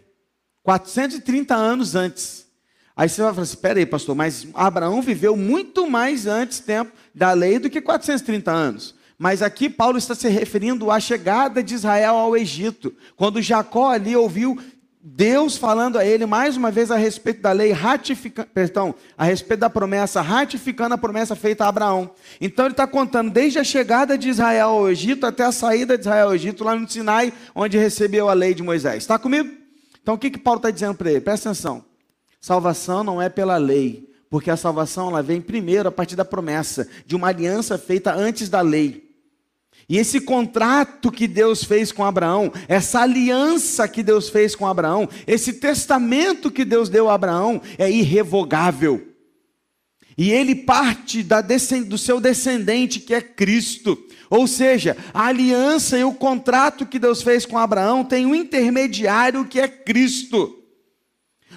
430 0.64 1.56
anos 1.56 1.96
antes. 1.96 2.46
Aí 2.96 3.08
você 3.08 3.22
vai 3.22 3.32
falar 3.32 3.44
assim: 3.44 3.54
espera 3.54 3.80
aí, 3.80 3.86
pastor, 3.86 4.16
mas 4.16 4.48
Abraão 4.54 5.02
viveu 5.02 5.36
muito 5.36 5.90
mais 5.90 6.26
antes 6.26 6.60
tempo 6.60 6.92
da 7.14 7.32
lei 7.34 7.60
do 7.60 7.70
que 7.70 7.82
430 7.82 8.52
anos. 8.52 8.96
Mas 9.18 9.42
aqui 9.42 9.70
Paulo 9.70 9.98
está 9.98 10.14
se 10.14 10.28
referindo 10.28 10.92
à 10.92 11.00
chegada 11.00 11.64
de 11.64 11.74
Israel 11.74 12.16
ao 12.16 12.36
Egito, 12.36 12.94
quando 13.16 13.42
Jacó 13.42 13.90
ali 13.92 14.16
ouviu 14.16 14.60
Deus 15.08 15.56
falando 15.56 16.00
a 16.00 16.04
ele 16.04 16.26
mais 16.26 16.58
uma 16.58 16.72
vez 16.72 16.90
a 16.90 16.96
respeito 16.96 17.40
da 17.40 17.52
lei, 17.52 17.72
perdão, 18.56 18.96
a 19.16 19.24
respeito 19.24 19.60
da 19.60 19.70
promessa, 19.70 20.20
ratificando 20.20 20.96
a 20.96 20.98
promessa 20.98 21.36
feita 21.36 21.64
a 21.64 21.68
Abraão. 21.68 22.10
Então 22.42 22.66
ele 22.66 22.74
está 22.74 22.88
contando 22.88 23.30
desde 23.30 23.60
a 23.60 23.64
chegada 23.64 24.18
de 24.18 24.30
Israel 24.30 24.70
ao 24.70 24.90
Egito 24.90 25.28
até 25.28 25.44
a 25.44 25.52
saída 25.52 25.96
de 25.96 26.02
Israel 26.02 26.30
ao 26.30 26.34
Egito, 26.36 26.64
lá 26.64 26.76
no 26.76 26.90
Sinai, 26.90 27.32
onde 27.54 27.78
recebeu 27.78 28.28
a 28.28 28.34
lei 28.34 28.56
de 28.56 28.64
Moisés. 28.64 29.04
Está 29.04 29.20
comigo? 29.20 29.56
Então 30.02 30.16
o 30.16 30.18
que, 30.18 30.32
que 30.32 30.40
Paulo 30.40 30.58
está 30.58 30.72
dizendo 30.72 30.96
para 30.96 31.12
ele? 31.12 31.22
Presta 31.22 31.50
atenção. 31.50 31.86
Salvação 32.42 33.04
não 33.04 33.22
é 33.22 33.30
pela 33.30 33.58
lei, 33.58 34.12
porque 34.28 34.50
a 34.50 34.58
salvação 34.58 35.10
ela 35.10 35.22
vem 35.22 35.40
primeiro 35.40 35.88
a 35.88 35.92
partir 35.92 36.16
da 36.16 36.26
promessa, 36.26 36.90
de 37.06 37.16
uma 37.16 37.28
aliança 37.28 37.78
feita 37.78 38.12
antes 38.12 38.50
da 38.50 38.62
lei. 38.62 39.05
E 39.88 39.98
esse 39.98 40.20
contrato 40.20 41.12
que 41.12 41.28
Deus 41.28 41.64
fez 41.64 41.92
com 41.92 42.04
Abraão, 42.04 42.52
essa 42.68 43.02
aliança 43.02 43.88
que 43.88 44.02
Deus 44.02 44.30
fez 44.30 44.56
com 44.56 44.66
Abraão, 44.66 45.08
esse 45.28 45.54
testamento 45.54 46.50
que 46.50 46.66
Deus 46.66 46.90
deu 46.90 47.10
a 47.10 47.14
Abraão 47.14 47.62
é 47.78 47.90
irrevogável. 47.90 49.10
E 50.18 50.32
ele 50.32 50.56
parte 50.56 51.24
do 51.86 51.98
seu 51.98 52.20
descendente, 52.20 53.00
que 53.00 53.14
é 53.14 53.22
Cristo. 53.22 53.98
Ou 54.30 54.48
seja, 54.48 54.98
a 55.14 55.28
aliança 55.28 55.98
e 55.98 56.04
o 56.04 56.14
contrato 56.14 56.86
que 56.86 56.98
Deus 56.98 57.22
fez 57.22 57.46
com 57.46 57.58
Abraão 57.58 58.04
tem 58.04 58.26
um 58.26 58.34
intermediário 58.34 59.46
que 59.46 59.60
é 59.60 59.68
Cristo. 59.68 60.64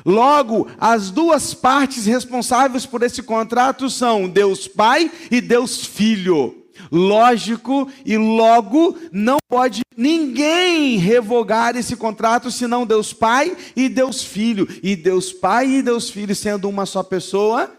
Logo, 0.04 0.68
as 0.78 1.10
duas 1.10 1.54
partes 1.54 2.04
responsáveis 2.04 2.84
por 2.84 3.02
esse 3.02 3.22
contrato 3.22 3.88
são 3.88 4.28
Deus 4.28 4.68
Pai 4.68 5.10
e 5.30 5.40
Deus 5.40 5.84
Filho 5.84 6.57
lógico 6.90 7.90
e 8.04 8.16
logo 8.16 8.96
não 9.12 9.38
pode 9.48 9.82
ninguém 9.96 10.96
revogar 10.96 11.76
esse 11.76 11.96
contrato 11.96 12.50
senão 12.50 12.86
Deus 12.86 13.12
Pai 13.12 13.56
e 13.74 13.88
Deus 13.88 14.22
Filho. 14.22 14.66
E 14.82 14.94
Deus 14.94 15.32
Pai 15.32 15.68
e 15.68 15.82
Deus 15.82 16.10
Filho 16.10 16.34
sendo 16.34 16.68
uma 16.68 16.86
só 16.86 17.02
pessoa, 17.02 17.76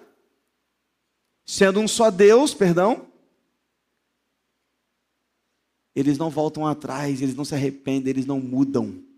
sendo 1.45 1.79
um 1.79 1.87
só 1.87 2.11
Deus, 2.11 2.53
perdão, 2.53 3.07
eles 5.95 6.17
não 6.17 6.29
voltam 6.29 6.65
atrás, 6.65 7.21
eles 7.21 7.35
não 7.35 7.43
se 7.43 7.55
arrependem, 7.55 8.09
eles 8.11 8.25
não 8.25 8.39
mudam. 8.39 9.08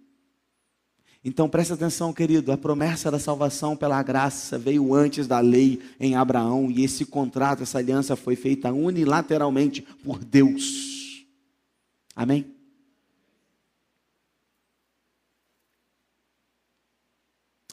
Então 1.23 1.47
preste 1.47 1.73
atenção, 1.73 2.11
querido, 2.11 2.51
a 2.51 2.57
promessa 2.57 3.11
da 3.11 3.19
salvação 3.19 3.77
pela 3.77 4.01
graça 4.01 4.57
veio 4.57 4.93
antes 4.93 5.27
da 5.27 5.39
lei 5.39 5.79
em 5.99 6.15
Abraão, 6.15 6.71
e 6.71 6.83
esse 6.83 7.05
contrato, 7.05 7.61
essa 7.61 7.77
aliança 7.77 8.15
foi 8.15 8.35
feita 8.35 8.71
unilateralmente 8.73 9.83
por 10.03 10.23
Deus. 10.23 11.23
Amém? 12.15 12.55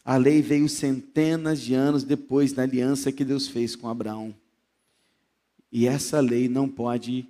A 0.05 0.17
lei 0.17 0.43
veio 0.43 0.69
centenas 0.69 1.61
de 1.61 1.75
anos 1.75 2.05
depois 2.05 2.53
da 2.53 2.63
aliança 2.63 3.13
que 3.13 3.25
Deus 3.25 3.49
fez 3.49 3.75
com 3.75 3.89
Abraão. 3.89 4.35
E 5.71 5.87
essa 5.87 6.21
lei 6.21 6.49
não 6.49 6.69
pode 6.69 7.29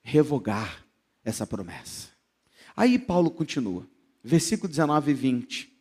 revogar 0.00 0.84
essa 1.24 1.46
promessa. 1.46 2.08
Aí 2.76 2.98
Paulo 2.98 3.30
continua 3.30 3.84
versículo 4.24 4.68
19 4.68 5.10
e 5.10 5.14
20. 5.14 5.72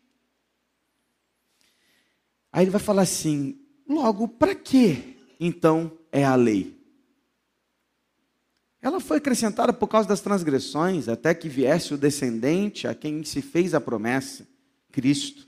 Aí 2.52 2.66
ele 2.66 2.72
vai 2.72 2.82
falar 2.82 3.04
assim: 3.04 3.58
logo, 3.88 4.28
para 4.28 4.54
que 4.54 5.18
então 5.40 5.98
é 6.12 6.24
a 6.24 6.36
lei? 6.36 6.80
Ela 8.82 9.00
foi 9.00 9.18
acrescentada 9.18 9.72
por 9.72 9.88
causa 9.88 10.10
das 10.10 10.20
transgressões, 10.20 11.08
até 11.08 11.34
que 11.34 11.48
viesse 11.48 11.94
o 11.94 11.98
descendente 11.98 12.86
a 12.86 12.94
quem 12.94 13.24
se 13.24 13.42
fez 13.42 13.74
a 13.74 13.80
promessa, 13.80 14.46
Cristo, 14.92 15.48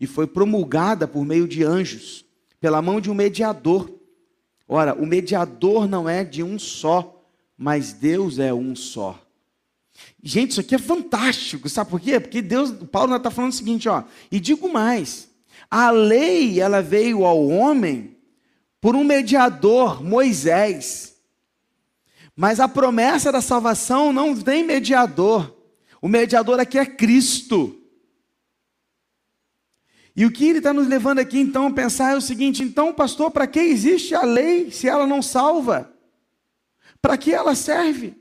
e 0.00 0.06
foi 0.06 0.26
promulgada 0.26 1.06
por 1.06 1.24
meio 1.24 1.46
de 1.46 1.62
anjos, 1.62 2.24
pela 2.60 2.82
mão 2.82 3.00
de 3.00 3.08
um 3.08 3.14
mediador, 3.14 3.88
Ora, 4.66 4.94
o 4.94 5.06
mediador 5.06 5.86
não 5.86 6.08
é 6.08 6.24
de 6.24 6.42
um 6.42 6.58
só, 6.58 7.22
mas 7.56 7.92
Deus 7.92 8.38
é 8.38 8.52
um 8.52 8.74
só. 8.74 9.23
Gente, 10.22 10.52
isso 10.52 10.60
aqui 10.60 10.74
é 10.74 10.78
fantástico, 10.78 11.68
sabe 11.68 11.90
por 11.90 12.00
quê? 12.00 12.18
Porque 12.18 12.42
Deus, 12.42 12.72
Paulo 12.90 13.14
está 13.14 13.30
falando 13.30 13.52
o 13.52 13.54
seguinte, 13.54 13.88
ó, 13.88 14.02
e 14.30 14.40
digo 14.40 14.72
mais, 14.72 15.28
a 15.70 15.90
lei, 15.90 16.60
ela 16.60 16.82
veio 16.82 17.24
ao 17.24 17.46
homem 17.46 18.16
por 18.80 18.96
um 18.96 19.04
mediador, 19.04 20.02
Moisés. 20.02 21.16
Mas 22.36 22.58
a 22.58 22.68
promessa 22.68 23.30
da 23.30 23.40
salvação 23.40 24.12
não 24.12 24.36
tem 24.36 24.64
mediador. 24.64 25.54
O 26.02 26.08
mediador 26.08 26.58
aqui 26.58 26.78
é 26.78 26.84
Cristo. 26.84 27.80
E 30.16 30.24
o 30.24 30.30
que 30.30 30.48
ele 30.48 30.58
está 30.58 30.72
nos 30.72 30.86
levando 30.86 31.18
aqui 31.18 31.38
então 31.38 31.66
a 31.66 31.72
pensar 31.72 32.12
é 32.12 32.16
o 32.16 32.20
seguinte: 32.20 32.62
então, 32.62 32.92
pastor, 32.92 33.30
para 33.30 33.46
que 33.46 33.60
existe 33.60 34.14
a 34.14 34.22
lei 34.22 34.70
se 34.70 34.88
ela 34.88 35.06
não 35.06 35.22
salva? 35.22 35.92
Para 37.00 37.16
que 37.18 37.32
ela 37.32 37.54
serve? 37.54 38.14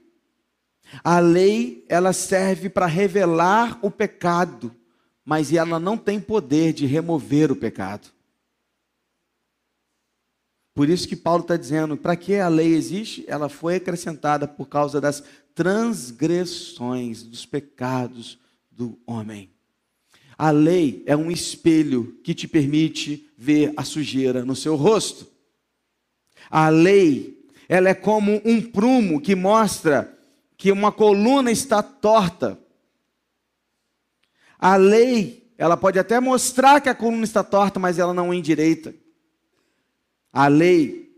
A 1.02 1.20
lei, 1.20 1.86
ela 1.88 2.12
serve 2.12 2.70
para 2.70 2.86
revelar 2.86 3.80
o 3.82 3.90
pecado, 3.90 4.76
mas 5.24 5.54
ela 5.54 5.80
não 5.80 5.98
tem 5.98 6.20
poder 6.20 6.74
de 6.74 6.86
remover 6.86 7.52
o 7.52 7.56
pecado. 7.56 8.10
Por 10.74 10.90
isso 10.90 11.08
que 11.08 11.16
Paulo 11.16 11.44
está 11.44 11.56
dizendo: 11.56 11.96
para 11.96 12.16
que 12.16 12.36
a 12.36 12.48
lei 12.48 12.74
existe? 12.74 13.24
Ela 13.28 13.48
foi 13.48 13.76
acrescentada 13.76 14.48
por 14.48 14.68
causa 14.68 15.00
das 15.00 15.24
transgressões, 15.54 17.24
dos 17.24 17.46
pecados 17.46 18.40
do 18.72 19.00
homem. 19.06 19.52
A 20.38 20.50
lei 20.50 21.04
é 21.06 21.16
um 21.16 21.30
espelho 21.30 22.20
que 22.24 22.34
te 22.34 22.48
permite 22.48 23.30
ver 23.38 23.72
a 23.78 23.84
sujeira 23.84 24.44
no 24.44 24.56
seu 24.56 24.76
rosto. 24.76 25.28
A 26.50 26.70
lei, 26.70 27.48
ela 27.70 27.90
é 27.90 27.94
como 27.94 28.42
um 28.44 28.62
prumo 28.62 29.22
que 29.22 29.36
mostra 29.36 30.18
que 30.58 30.72
uma 30.72 30.92
coluna 30.92 31.52
está 31.52 31.82
torta. 31.84 32.60
A 34.58 34.76
lei, 34.76 35.52
ela 35.58 35.76
pode 35.76 36.00
até 36.00 36.20
mostrar 36.20 36.80
que 36.82 36.90
a 36.90 36.96
coluna 36.96 37.24
está 37.24 37.44
torta, 37.44 37.80
mas 37.80 38.00
ela 38.00 38.14
não 38.14 38.32
é 38.32 38.36
endireita. 38.36 38.94
A 40.32 40.48
lei 40.48 41.14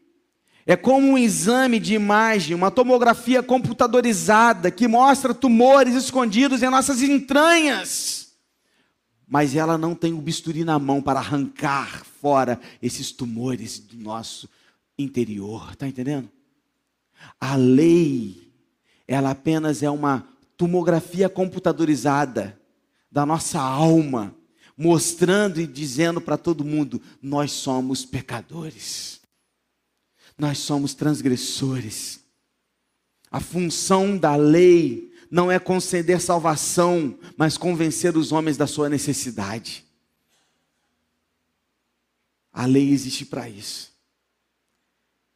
é 0.65 0.75
como 0.75 1.11
um 1.11 1.17
exame 1.17 1.79
de 1.79 1.93
imagem, 1.93 2.55
uma 2.55 2.71
tomografia 2.71 3.43
computadorizada 3.43 4.71
que 4.71 4.87
mostra 4.87 5.33
tumores 5.33 5.93
escondidos 5.93 6.63
em 6.63 6.69
nossas 6.69 7.01
entranhas 7.01 8.25
mas 9.27 9.55
ela 9.55 9.77
não 9.77 9.95
tem 9.95 10.13
o 10.13 10.21
bisturi 10.21 10.63
na 10.63 10.77
mão 10.77 11.01
para 11.01 11.19
arrancar 11.19 12.05
fora 12.05 12.59
esses 12.81 13.11
tumores 13.11 13.79
do 13.79 13.97
nosso 13.97 14.47
interior, 14.97 15.71
está 15.71 15.87
entendendo? 15.87 16.29
A 17.39 17.55
lei, 17.55 18.44
ela 19.07 19.31
apenas 19.31 19.83
é 19.83 19.89
uma 19.89 20.27
tomografia 20.57 21.29
computadorizada 21.29 22.59
da 23.11 23.25
nossa 23.25 23.59
alma, 23.59 24.35
mostrando 24.77 25.59
e 25.59 25.67
dizendo 25.67 26.19
para 26.19 26.37
todo 26.37 26.65
mundo: 26.65 27.01
nós 27.21 27.51
somos 27.51 28.05
pecadores, 28.05 29.21
nós 30.37 30.57
somos 30.57 30.93
transgressores. 30.93 32.19
A 33.31 33.39
função 33.39 34.17
da 34.17 34.35
lei 34.35 35.11
não 35.29 35.51
é 35.51 35.59
conceder 35.59 36.21
salvação, 36.21 37.17
mas 37.37 37.57
convencer 37.57 38.15
os 38.15 38.31
homens 38.31 38.57
da 38.57 38.67
sua 38.67 38.87
necessidade. 38.87 39.85
A 42.53 42.65
lei 42.65 42.89
existe 42.91 43.25
para 43.25 43.49
isso. 43.49 43.91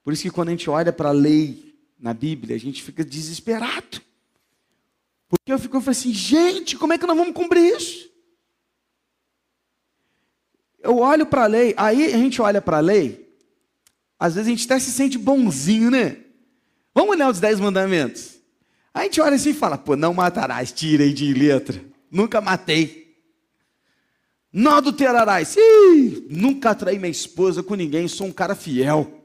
Por 0.04 0.14
isso 0.14 0.24
que 0.24 0.32
quando 0.32 0.48
a 0.48 0.52
gente 0.52 0.70
olha 0.70 0.94
para 0.94 1.10
a 1.10 1.14
lei 1.14 1.69
na 2.00 2.14
Bíblia, 2.14 2.56
a 2.56 2.60
gente 2.60 2.82
fica 2.82 3.04
desesperado. 3.04 4.02
Porque 5.28 5.52
eu 5.52 5.60
fico 5.60 5.78
eu 5.78 5.84
assim, 5.86 6.14
gente, 6.14 6.78
como 6.78 6.94
é 6.94 6.98
que 6.98 7.06
nós 7.06 7.18
vamos 7.18 7.34
cumprir 7.34 7.76
isso? 7.76 8.10
Eu 10.82 10.98
olho 10.98 11.26
para 11.26 11.44
a 11.44 11.48
lei, 11.48 11.74
aí 11.78 12.14
a 12.14 12.18
gente 12.18 12.42
olha 12.42 12.62
para 12.62 12.78
a 12.78 12.82
lei, 12.82 13.30
às 14.18 14.36
vezes 14.36 14.48
a 14.48 14.50
gente 14.50 14.66
até 14.66 14.80
se 14.80 14.92
sente 14.92 15.18
bonzinho, 15.18 15.92
né? 15.92 16.18
Vamos 16.96 17.12
olhar 17.12 17.30
os 17.30 17.40
dez 17.40 17.60
mandamentos. 17.60 18.40
Aí 18.94 19.02
a 19.02 19.04
gente 19.06 19.22
olha 19.22 19.36
assim 19.36 19.52
e 19.52 19.54
fala, 19.54 19.78
pô, 19.78 19.96
não 19.96 20.14
matarás, 20.14 20.72
tirei 20.72 21.14
de 21.14 21.34
letra. 21.34 21.82
Nunca 22.10 22.42
matei. 22.42 23.18
Não 24.52 24.74
adulterarás. 24.74 25.56
Ih, 25.56 26.28
nunca 26.30 26.74
traí 26.74 26.98
minha 26.98 27.12
esposa 27.12 27.62
com 27.62 27.76
ninguém, 27.76 28.08
sou 28.08 28.28
um 28.28 28.32
cara 28.32 28.56
fiel. 28.56 29.19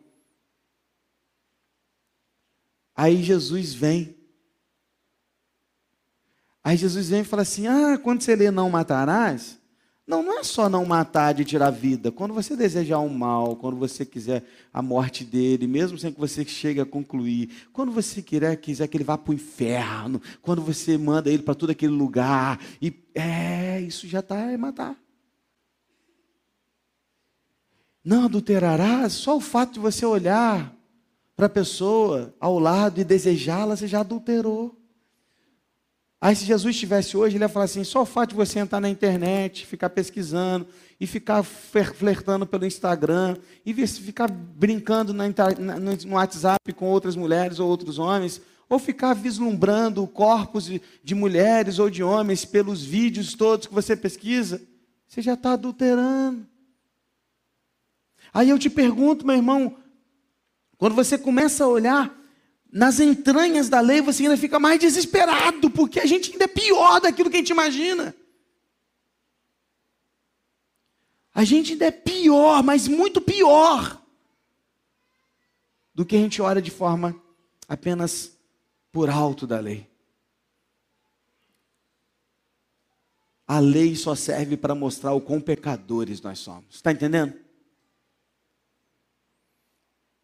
Aí 2.94 3.22
Jesus 3.22 3.74
vem. 3.74 4.16
Aí 6.62 6.76
Jesus 6.76 7.08
vem 7.08 7.20
e 7.20 7.24
fala 7.24 7.42
assim: 7.42 7.66
Ah, 7.66 7.98
quando 7.98 8.22
você 8.22 8.36
lê 8.36 8.50
não 8.50 8.70
matarás, 8.70 9.58
não, 10.06 10.22
não 10.22 10.38
é 10.38 10.44
só 10.44 10.68
não 10.68 10.84
matar 10.84 11.32
de 11.32 11.44
tirar 11.44 11.68
a 11.68 11.70
vida. 11.70 12.12
Quando 12.12 12.34
você 12.34 12.54
desejar 12.54 12.98
um 13.00 13.08
mal, 13.08 13.56
quando 13.56 13.76
você 13.76 14.04
quiser 14.04 14.44
a 14.72 14.82
morte 14.82 15.24
dele, 15.24 15.66
mesmo 15.66 15.96
sem 15.96 16.12
que 16.12 16.20
você 16.20 16.44
chegue 16.44 16.80
a 16.80 16.84
concluir, 16.84 17.68
quando 17.72 17.90
você 17.90 18.20
quiser, 18.20 18.54
quiser 18.56 18.86
que 18.86 18.98
ele 18.98 19.04
vá 19.04 19.16
para 19.16 19.30
o 19.30 19.34
inferno, 19.34 20.20
quando 20.42 20.60
você 20.60 20.98
manda 20.98 21.30
ele 21.30 21.42
para 21.42 21.54
todo 21.54 21.70
aquele 21.70 21.92
lugar, 21.92 22.60
e 22.82 22.94
é, 23.14 23.80
isso 23.80 24.06
já 24.06 24.20
está 24.20 24.38
é 24.38 24.56
matar. 24.58 24.94
Não 28.04 28.26
adulterarás, 28.26 29.14
só 29.14 29.38
o 29.38 29.40
fato 29.40 29.74
de 29.74 29.80
você 29.80 30.04
olhar 30.04 30.73
para 31.36 31.46
a 31.46 31.50
pessoa 31.50 32.34
ao 32.38 32.58
lado 32.58 33.00
e 33.00 33.04
desejá-la, 33.04 33.76
você 33.76 33.86
já 33.86 34.00
adulterou. 34.00 34.80
Aí, 36.20 36.34
se 36.34 36.44
Jesus 36.46 36.74
estivesse 36.74 37.16
hoje, 37.16 37.36
ele 37.36 37.44
ia 37.44 37.48
falar 37.48 37.66
assim: 37.66 37.84
só 37.84 38.02
o 38.02 38.06
fato 38.06 38.30
de 38.30 38.36
você 38.36 38.58
entrar 38.58 38.80
na 38.80 38.88
internet, 38.88 39.66
ficar 39.66 39.90
pesquisando, 39.90 40.66
e 40.98 41.06
ficar 41.06 41.42
flertando 41.42 42.46
pelo 42.46 42.64
Instagram, 42.64 43.36
e 43.66 43.74
ficar 43.86 44.30
brincando 44.30 45.12
no 45.12 46.14
WhatsApp 46.14 46.72
com 46.72 46.86
outras 46.86 47.14
mulheres 47.14 47.58
ou 47.58 47.68
outros 47.68 47.98
homens, 47.98 48.40
ou 48.70 48.78
ficar 48.78 49.12
vislumbrando 49.12 50.06
corpos 50.06 50.70
de 51.02 51.14
mulheres 51.14 51.78
ou 51.78 51.90
de 51.90 52.02
homens 52.02 52.44
pelos 52.44 52.82
vídeos 52.82 53.34
todos 53.34 53.66
que 53.66 53.74
você 53.74 53.94
pesquisa, 53.94 54.62
você 55.06 55.20
já 55.20 55.34
está 55.34 55.52
adulterando. 55.52 56.46
Aí 58.32 58.48
eu 58.48 58.58
te 58.58 58.70
pergunto, 58.70 59.26
meu 59.26 59.36
irmão, 59.36 59.76
quando 60.84 60.96
você 60.96 61.16
começa 61.16 61.64
a 61.64 61.66
olhar 61.66 62.14
nas 62.70 63.00
entranhas 63.00 63.70
da 63.70 63.80
lei, 63.80 64.02
você 64.02 64.24
ainda 64.24 64.36
fica 64.36 64.60
mais 64.60 64.78
desesperado, 64.78 65.70
porque 65.70 65.98
a 65.98 66.04
gente 66.04 66.32
ainda 66.32 66.44
é 66.44 66.46
pior 66.46 67.00
daquilo 67.00 67.30
que 67.30 67.36
a 67.36 67.38
gente 67.38 67.48
imagina. 67.48 68.14
A 71.34 71.42
gente 71.42 71.72
ainda 71.72 71.86
é 71.86 71.90
pior, 71.90 72.62
mas 72.62 72.86
muito 72.86 73.18
pior 73.22 73.98
do 75.94 76.04
que 76.04 76.16
a 76.16 76.18
gente 76.18 76.42
olha 76.42 76.60
de 76.60 76.70
forma 76.70 77.18
apenas 77.66 78.36
por 78.92 79.08
alto 79.08 79.46
da 79.46 79.58
lei. 79.58 79.88
A 83.46 83.58
lei 83.58 83.96
só 83.96 84.14
serve 84.14 84.58
para 84.58 84.74
mostrar 84.74 85.14
o 85.14 85.20
quão 85.22 85.40
pecadores 85.40 86.20
nós 86.20 86.40
somos. 86.40 86.74
Está 86.74 86.92
entendendo? 86.92 87.43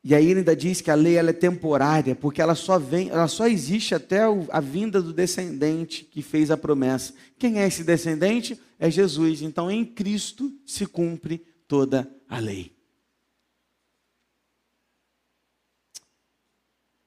E 0.02 0.14
aí 0.14 0.26
ele 0.26 0.40
ainda 0.40 0.56
diz 0.56 0.80
que 0.80 0.90
a 0.90 0.94
lei 0.94 1.16
ela 1.16 1.30
é 1.30 1.34
temporária, 1.34 2.14
porque 2.14 2.40
ela 2.40 2.54
só 2.54 2.78
vem, 2.78 3.10
ela 3.10 3.28
só 3.28 3.46
existe 3.46 3.94
até 3.94 4.20
a 4.50 4.60
vinda 4.60 5.02
do 5.02 5.12
descendente 5.12 6.04
que 6.04 6.22
fez 6.22 6.50
a 6.50 6.56
promessa. 6.56 7.12
Quem 7.38 7.60
é 7.60 7.66
esse 7.66 7.84
descendente? 7.84 8.58
É 8.78 8.90
Jesus. 8.90 9.42
Então 9.42 9.70
em 9.70 9.84
Cristo 9.84 10.50
se 10.64 10.86
cumpre 10.86 11.44
toda 11.68 12.10
a 12.26 12.38
lei. 12.38 12.72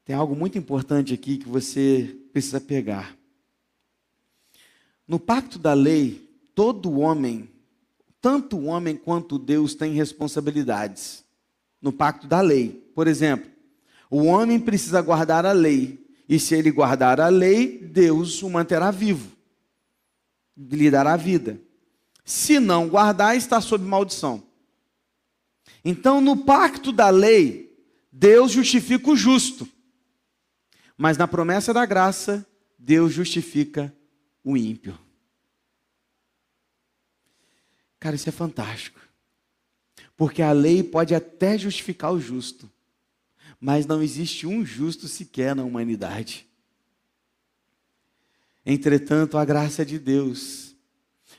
Tem 0.05 0.15
algo 0.15 0.35
muito 0.35 0.57
importante 0.57 1.13
aqui 1.13 1.37
que 1.37 1.47
você 1.47 2.15
precisa 2.31 2.61
pegar. 2.61 3.17
No 5.07 5.19
pacto 5.19 5.57
da 5.57 5.73
lei, 5.73 6.29
todo 6.53 6.99
homem, 6.99 7.49
tanto 8.21 8.57
o 8.57 8.65
homem 8.65 8.95
quanto 8.95 9.39
Deus, 9.39 9.73
tem 9.73 9.93
responsabilidades. 9.93 11.23
No 11.81 11.91
pacto 11.91 12.27
da 12.27 12.39
lei. 12.39 12.82
Por 12.93 13.07
exemplo, 13.07 13.49
o 14.09 14.23
homem 14.25 14.59
precisa 14.59 15.01
guardar 15.01 15.45
a 15.45 15.51
lei, 15.51 16.05
e 16.27 16.39
se 16.39 16.55
ele 16.55 16.71
guardar 16.71 17.19
a 17.19 17.27
lei, 17.27 17.79
Deus 17.79 18.41
o 18.41 18.49
manterá 18.49 18.91
vivo, 18.91 19.31
lhe 20.55 20.89
dará 20.89 21.15
vida. 21.15 21.59
Se 22.23 22.59
não 22.59 22.87
guardar, 22.87 23.35
está 23.35 23.59
sob 23.59 23.83
maldição. 23.83 24.43
Então, 25.83 26.21
no 26.21 26.37
pacto 26.37 26.91
da 26.91 27.09
lei, 27.09 27.75
Deus 28.11 28.51
justifica 28.51 29.09
o 29.09 29.15
justo, 29.15 29.67
mas 30.97 31.17
na 31.17 31.27
promessa 31.27 31.73
da 31.73 31.85
graça, 31.85 32.45
Deus 32.77 33.11
justifica 33.11 33.93
o 34.43 34.55
ímpio. 34.55 34.97
Cara, 37.99 38.15
isso 38.15 38.29
é 38.29 38.31
fantástico. 38.31 38.99
Porque 40.15 40.41
a 40.41 40.51
lei 40.51 40.83
pode 40.83 41.15
até 41.15 41.57
justificar 41.57 42.13
o 42.13 42.19
justo, 42.19 42.69
mas 43.63 43.85
não 43.85 44.03
existe 44.03 44.45
um 44.45 44.65
justo 44.65 45.07
sequer 45.07 45.55
na 45.55 45.63
humanidade. 45.63 46.45
Entretanto, 48.65 49.37
a 49.37 49.45
graça 49.45 49.85
de 49.85 49.97
Deus, 49.97 50.75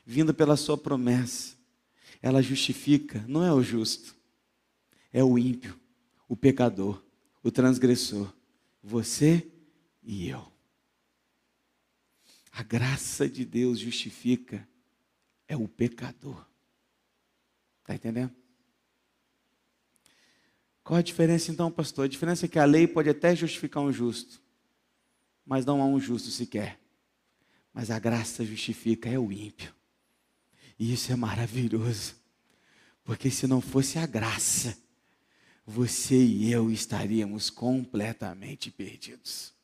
vinda 0.07 0.33
pela 0.33 0.57
Sua 0.57 0.79
promessa, 0.79 1.55
ela 2.23 2.41
justifica, 2.41 3.23
não 3.29 3.45
é 3.45 3.53
o 3.53 3.63
justo, 3.63 4.17
é 5.13 5.23
o 5.23 5.39
ímpio, 5.39 5.79
o 6.27 6.35
pecador, 6.35 7.05
o 7.43 7.51
transgressor, 7.51 8.33
você 8.83 9.47
e 10.03 10.27
eu. 10.27 10.51
A 12.51 12.63
graça 12.63 13.29
de 13.29 13.45
Deus 13.45 13.79
justifica 13.79 14.67
é 15.47 15.55
o 15.59 15.69
pecador. 15.69 16.43
Está 17.83 17.95
entendendo? 17.95 18.35
Qual 20.85 20.99
a 20.99 21.03
diferença 21.03 21.51
então, 21.51 21.71
pastor? 21.71 22.05
A 22.05 22.09
diferença 22.09 22.45
é 22.45 22.49
que 22.49 22.59
a 22.59 22.65
lei 22.67 22.87
pode 22.87 23.09
até 23.09 23.35
justificar 23.35 23.83
um 23.83 23.91
justo, 23.91 24.43
mas 25.45 25.65
não 25.65 25.81
há 25.81 25.87
um 25.87 25.99
justo 25.99 26.31
sequer. 26.31 26.79
Mas 27.73 27.91
a 27.91 27.99
graça 27.99 28.45
justifica 28.45 29.09
é 29.09 29.19
o 29.19 29.33
ímpio. 29.33 29.75
E 30.79 30.93
isso 30.93 31.11
é 31.11 31.17
maravilhoso. 31.17 32.15
Porque 33.03 33.31
se 33.31 33.47
não 33.47 33.63
fosse 33.63 33.99
a 33.99 34.07
graça, 34.07 34.77
você 35.67 36.23
e 36.23 36.53
eu 36.53 36.71
estaríamos 36.71 37.49
completamente 37.49 38.71
perdidos. 38.71 39.55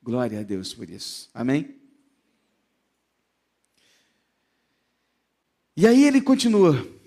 Glória 0.00 0.40
a 0.40 0.42
Deus 0.44 0.72
por 0.72 0.88
isso. 0.88 1.28
Amém? 1.34 1.80
E 5.76 5.86
aí 5.86 6.04
ele 6.04 6.20
continua. 6.20 7.01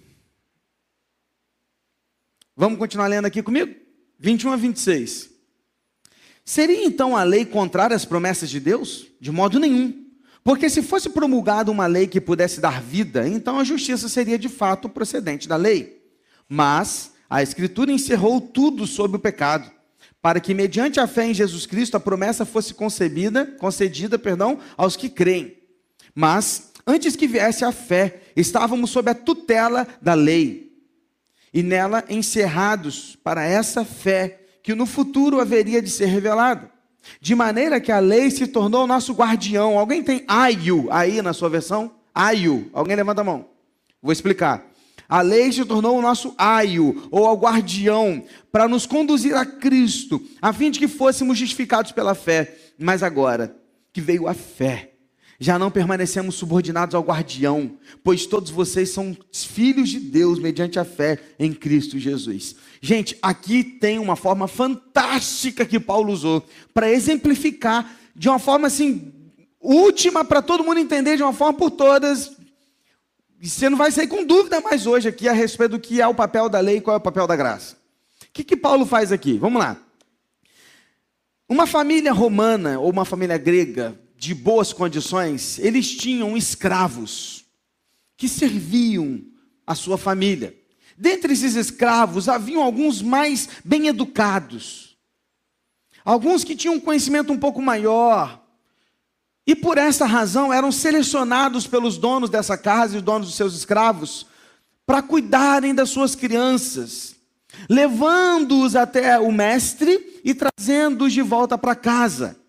Vamos 2.55 2.79
continuar 2.79 3.07
lendo 3.07 3.25
aqui 3.25 3.43
comigo? 3.43 3.75
21 4.17 4.51
a 4.51 4.55
26. 4.55 5.29
Seria 6.45 6.85
então 6.85 7.17
a 7.17 7.23
lei 7.23 7.45
contrária 7.45 7.95
às 7.95 8.05
promessas 8.05 8.49
de 8.49 8.59
Deus? 8.59 9.07
De 9.19 9.31
modo 9.31 9.59
nenhum. 9.59 10.05
Porque 10.43 10.69
se 10.69 10.81
fosse 10.81 11.09
promulgada 11.09 11.71
uma 11.71 11.87
lei 11.87 12.05
que 12.05 12.21
pudesse 12.21 12.61
dar 12.61 12.81
vida, 12.81 13.27
então 13.27 13.59
a 13.59 13.63
justiça 13.63 14.07
seria 14.07 14.37
de 14.37 14.47
fato 14.47 14.87
procedente 14.87 15.47
da 15.49 15.55
lei. 15.55 16.03
Mas 16.47 17.13
a 17.27 17.41
Escritura 17.41 17.91
encerrou 17.91 18.39
tudo 18.39 18.85
sobre 18.85 19.17
o 19.17 19.19
pecado, 19.19 19.69
para 20.21 20.39
que 20.39 20.53
mediante 20.53 20.99
a 20.99 21.07
fé 21.07 21.25
em 21.25 21.33
Jesus 21.33 21.65
Cristo 21.65 21.97
a 21.97 21.99
promessa 21.99 22.45
fosse 22.45 22.73
concebida, 22.73 23.45
concedida, 23.57 24.19
perdão, 24.19 24.59
aos 24.77 24.95
que 24.95 25.09
creem. 25.09 25.57
Mas 26.13 26.71
antes 26.85 27.15
que 27.15 27.27
viesse 27.27 27.65
a 27.65 27.71
fé, 27.71 28.21
estávamos 28.35 28.91
sob 28.91 29.09
a 29.09 29.15
tutela 29.15 29.87
da 29.99 30.13
lei, 30.13 30.64
e 31.55 31.63
nela 31.63 32.03
encerrados 32.09 33.17
para 33.23 33.45
essa 33.45 33.85
fé 33.85 34.41
que 34.61 34.75
no 34.75 34.85
futuro 34.85 35.39
haveria 35.39 35.81
de 35.81 35.89
ser 35.89 36.07
revelada. 36.07 36.69
De 37.21 37.33
maneira 37.33 37.79
que 37.79 37.93
a 37.93 37.99
lei 37.99 38.29
se 38.29 38.45
tornou 38.45 38.85
nosso 38.85 39.13
guardião. 39.13 39.79
Alguém 39.79 40.03
tem 40.03 40.25
aio 40.27 40.91
aí 40.91 41.21
na 41.21 41.31
sua 41.31 41.47
versão? 41.47 41.95
Aio. 42.13 42.69
Alguém 42.73 42.97
levanta 42.97 43.21
a 43.21 43.23
mão. 43.23 43.45
Vou 44.01 44.11
explicar. 44.11 44.65
A 45.07 45.21
lei 45.21 45.49
se 45.49 45.63
tornou 45.63 45.97
o 45.97 46.01
nosso 46.01 46.35
aio, 46.37 47.07
ou 47.09 47.25
o 47.25 47.37
guardião, 47.37 48.25
para 48.51 48.67
nos 48.67 48.85
conduzir 48.85 49.33
a 49.33 49.45
Cristo, 49.45 50.21
a 50.41 50.51
fim 50.51 50.69
de 50.69 50.79
que 50.79 50.89
fôssemos 50.89 51.37
justificados 51.37 51.93
pela 51.93 52.15
fé. 52.15 52.53
Mas 52.77 53.01
agora 53.01 53.55
que 53.93 54.01
veio 54.01 54.27
a 54.27 54.33
fé, 54.33 54.94
já 55.39 55.59
não 55.59 55.69
permanecemos 55.69 56.35
subordinados 56.35 56.95
ao 56.95 57.03
guardião, 57.03 57.77
pois 58.03 58.25
todos 58.25 58.49
vocês 58.49 58.89
são 58.89 59.15
filhos 59.31 59.89
de 59.89 59.99
Deus 59.99 60.39
mediante 60.39 60.79
a 60.79 60.85
fé 60.85 61.19
em 61.37 61.51
Cristo 61.51 61.99
Jesus. 61.99 62.55
Gente, 62.81 63.17
aqui 63.21 63.63
tem 63.63 63.99
uma 63.99 64.15
forma 64.15 64.47
fantástica 64.47 65.65
que 65.65 65.79
Paulo 65.79 66.13
usou 66.13 66.45
para 66.73 66.89
exemplificar 66.89 67.97
de 68.15 68.29
uma 68.29 68.39
forma 68.39 68.67
assim 68.67 69.11
última 69.59 70.23
para 70.23 70.41
todo 70.41 70.63
mundo 70.63 70.79
entender 70.79 71.17
de 71.17 71.23
uma 71.23 71.33
forma 71.33 71.57
por 71.57 71.71
todas. 71.71 72.31
E 73.41 73.49
você 73.49 73.69
não 73.69 73.77
vai 73.77 73.91
sair 73.91 74.07
com 74.07 74.23
dúvida 74.23 74.61
mais 74.61 74.87
hoje 74.87 75.09
aqui 75.09 75.27
a 75.27 75.33
respeito 75.33 75.71
do 75.71 75.79
que 75.79 76.01
é 76.01 76.07
o 76.07 76.15
papel 76.15 76.47
da 76.47 76.59
lei 76.59 76.77
e 76.77 76.81
qual 76.81 76.95
é 76.95 76.97
o 76.97 77.03
papel 77.03 77.27
da 77.27 77.35
graça. 77.35 77.75
O 78.21 78.27
que, 78.31 78.43
que 78.43 78.55
Paulo 78.55 78.85
faz 78.85 79.11
aqui? 79.11 79.37
Vamos 79.37 79.59
lá. 79.59 79.77
Uma 81.47 81.67
família 81.67 82.13
romana 82.13 82.79
ou 82.79 82.89
uma 82.89 83.05
família 83.05 83.37
grega 83.37 83.99
de 84.17 84.33
boas 84.33 84.71
condições, 84.71 85.59
eles 85.59 85.95
tinham 85.95 86.37
escravos 86.37 87.45
que 88.17 88.27
serviam 88.27 89.21
a 89.67 89.75
sua 89.75 89.97
família. 89.97 90.55
Dentre 90.97 91.33
esses 91.33 91.55
escravos, 91.55 92.29
haviam 92.29 92.63
alguns 92.63 93.01
mais 93.01 93.49
bem 93.63 93.87
educados, 93.87 94.97
alguns 96.03 96.43
que 96.43 96.55
tinham 96.55 96.75
um 96.75 96.79
conhecimento 96.79 97.33
um 97.33 97.37
pouco 97.37 97.61
maior, 97.61 98.41
e 99.45 99.55
por 99.55 99.77
essa 99.77 100.05
razão 100.05 100.51
eram 100.51 100.71
selecionados 100.71 101.67
pelos 101.67 101.97
donos 101.97 102.29
dessa 102.29 102.57
casa 102.57 102.95
e 102.95 102.97
os 102.97 103.03
donos 103.03 103.27
dos 103.27 103.35
seus 103.35 103.53
escravos 103.53 104.25
para 104.85 105.01
cuidarem 105.01 105.75
das 105.75 105.89
suas 105.89 106.15
crianças, 106.15 107.15
levando-os 107.69 108.75
até 108.75 109.19
o 109.19 109.31
mestre 109.31 110.21
e 110.23 110.33
trazendo-os 110.33 111.11
de 111.13 111.21
volta 111.21 111.57
para 111.57 111.75
casa 111.75 112.39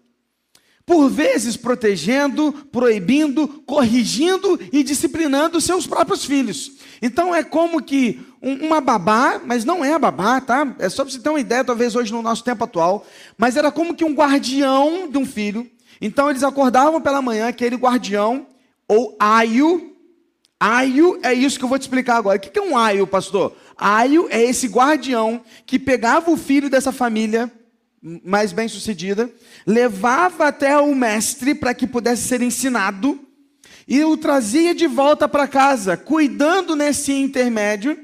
por 0.87 1.11
vezes 1.11 1.57
protegendo, 1.57 2.53
proibindo, 2.71 3.49
corrigindo 3.67 4.59
e 4.73 4.85
disciplinando 4.85 5.61
seus 5.61 5.85
próprios 5.85 6.25
filhos. 6.25 6.73
Então 7.03 7.35
é 7.35 7.43
como 7.43 7.83
que 7.83 8.25
uma 8.41 8.81
babá, 8.81 9.41
mas 9.45 9.65
não 9.65 9.85
é 9.85 9.99
babá, 9.99 10.41
tá? 10.41 10.77
É 10.79 10.89
só 10.89 11.03
para 11.03 11.13
você 11.13 11.19
ter 11.19 11.29
uma 11.29 11.41
ideia, 11.41 11.65
talvez 11.65 11.97
hoje 11.97 12.13
no 12.13 12.23
nosso 12.23 12.45
tempo 12.45 12.63
atual, 12.63 13.05
mas 13.37 13.57
era 13.57 13.73
como 13.73 13.97
que 13.97 14.05
um 14.05 14.15
guardião 14.15 15.09
de 15.11 15.19
um 15.19 15.27
filho. 15.27 15.69
Então 16.01 16.31
eles 16.31 16.45
acordavam 16.45 17.01
pela 17.01 17.21
manhã, 17.21 17.49
aquele 17.49 17.75
guardião, 17.75 18.47
ou 18.87 19.17
aio. 19.19 19.93
Aio 20.61 21.19
é 21.23 21.35
isso 21.35 21.59
que 21.59 21.65
eu 21.65 21.69
vou 21.69 21.79
te 21.79 21.83
explicar 21.83 22.17
agora. 22.17 22.39
O 22.39 22.41
que 22.41 22.57
é 22.57 22.63
um 22.63 22.79
aio, 22.79 23.07
pastor? 23.09 23.57
Aio 23.77 24.29
é 24.31 24.41
esse 24.41 24.69
guardião 24.69 25.43
que 25.67 25.81
pegava 25.81 26.31
o 26.31 26.37
filho 26.37 26.71
dessa 26.71 26.93
família 26.93 27.51
mais 28.25 28.53
bem 28.53 28.69
sucedida, 28.69 29.29
levava 29.67 30.47
até 30.47 30.79
o 30.79 30.95
mestre 30.95 31.57
para 31.57 31.75
que 31.75 31.89
pudesse 31.89 32.29
ser 32.29 32.41
ensinado 32.41 33.19
e 33.89 34.05
o 34.05 34.17
trazia 34.17 34.73
de 34.75 34.87
volta 34.87 35.29
para 35.29 35.49
casa, 35.49 35.97
cuidando 35.97 36.77
nesse 36.77 37.13
intermédio 37.13 37.99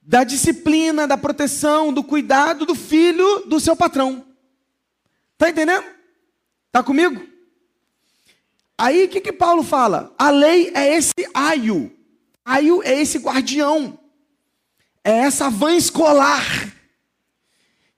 da 0.00 0.22
disciplina, 0.22 1.06
da 1.06 1.18
proteção, 1.18 1.92
do 1.92 2.04
cuidado 2.04 2.64
do 2.64 2.76
filho 2.76 3.40
do 3.46 3.58
seu 3.58 3.74
patrão. 3.74 4.24
Tá 5.36 5.50
entendendo? 5.50 5.84
Tá 6.70 6.82
comigo? 6.82 7.20
Aí 8.76 9.04
o 9.04 9.08
que, 9.08 9.20
que 9.20 9.32
Paulo 9.32 9.64
fala? 9.64 10.14
A 10.16 10.30
lei 10.30 10.70
é 10.74 10.96
esse 10.96 11.12
aio. 11.34 11.92
Aio 12.44 12.82
é 12.84 13.00
esse 13.00 13.18
guardião. 13.18 13.98
É 15.02 15.10
essa 15.10 15.50
van 15.50 15.74
escolar 15.74 16.77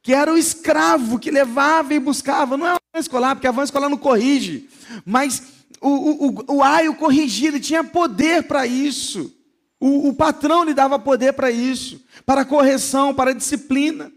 que 0.02 0.14
era 0.14 0.32
o 0.32 0.38
escravo 0.38 1.18
que 1.18 1.30
levava 1.30 1.94
e 1.94 1.98
buscava. 1.98 2.56
Não 2.56 2.66
é 2.66 2.70
a 2.70 2.80
van 2.94 3.00
escolar, 3.00 3.34
porque 3.34 3.46
a 3.46 3.52
van 3.52 3.64
escolar 3.64 3.88
não 3.88 3.98
corrige, 3.98 4.68
mas 5.04 5.42
o, 5.80 6.26
o, 6.26 6.56
o 6.56 6.62
aio 6.62 6.94
corrigia, 6.94 7.48
ele 7.48 7.60
tinha 7.60 7.82
poder 7.82 8.44
para 8.44 8.66
isso. 8.66 9.34
O, 9.78 10.08
o 10.08 10.14
patrão 10.14 10.64
lhe 10.64 10.74
dava 10.74 10.98
poder 10.98 11.32
para 11.32 11.50
isso, 11.50 12.04
para 12.26 12.44
correção, 12.44 13.14
para 13.14 13.34
disciplina. 13.34 14.12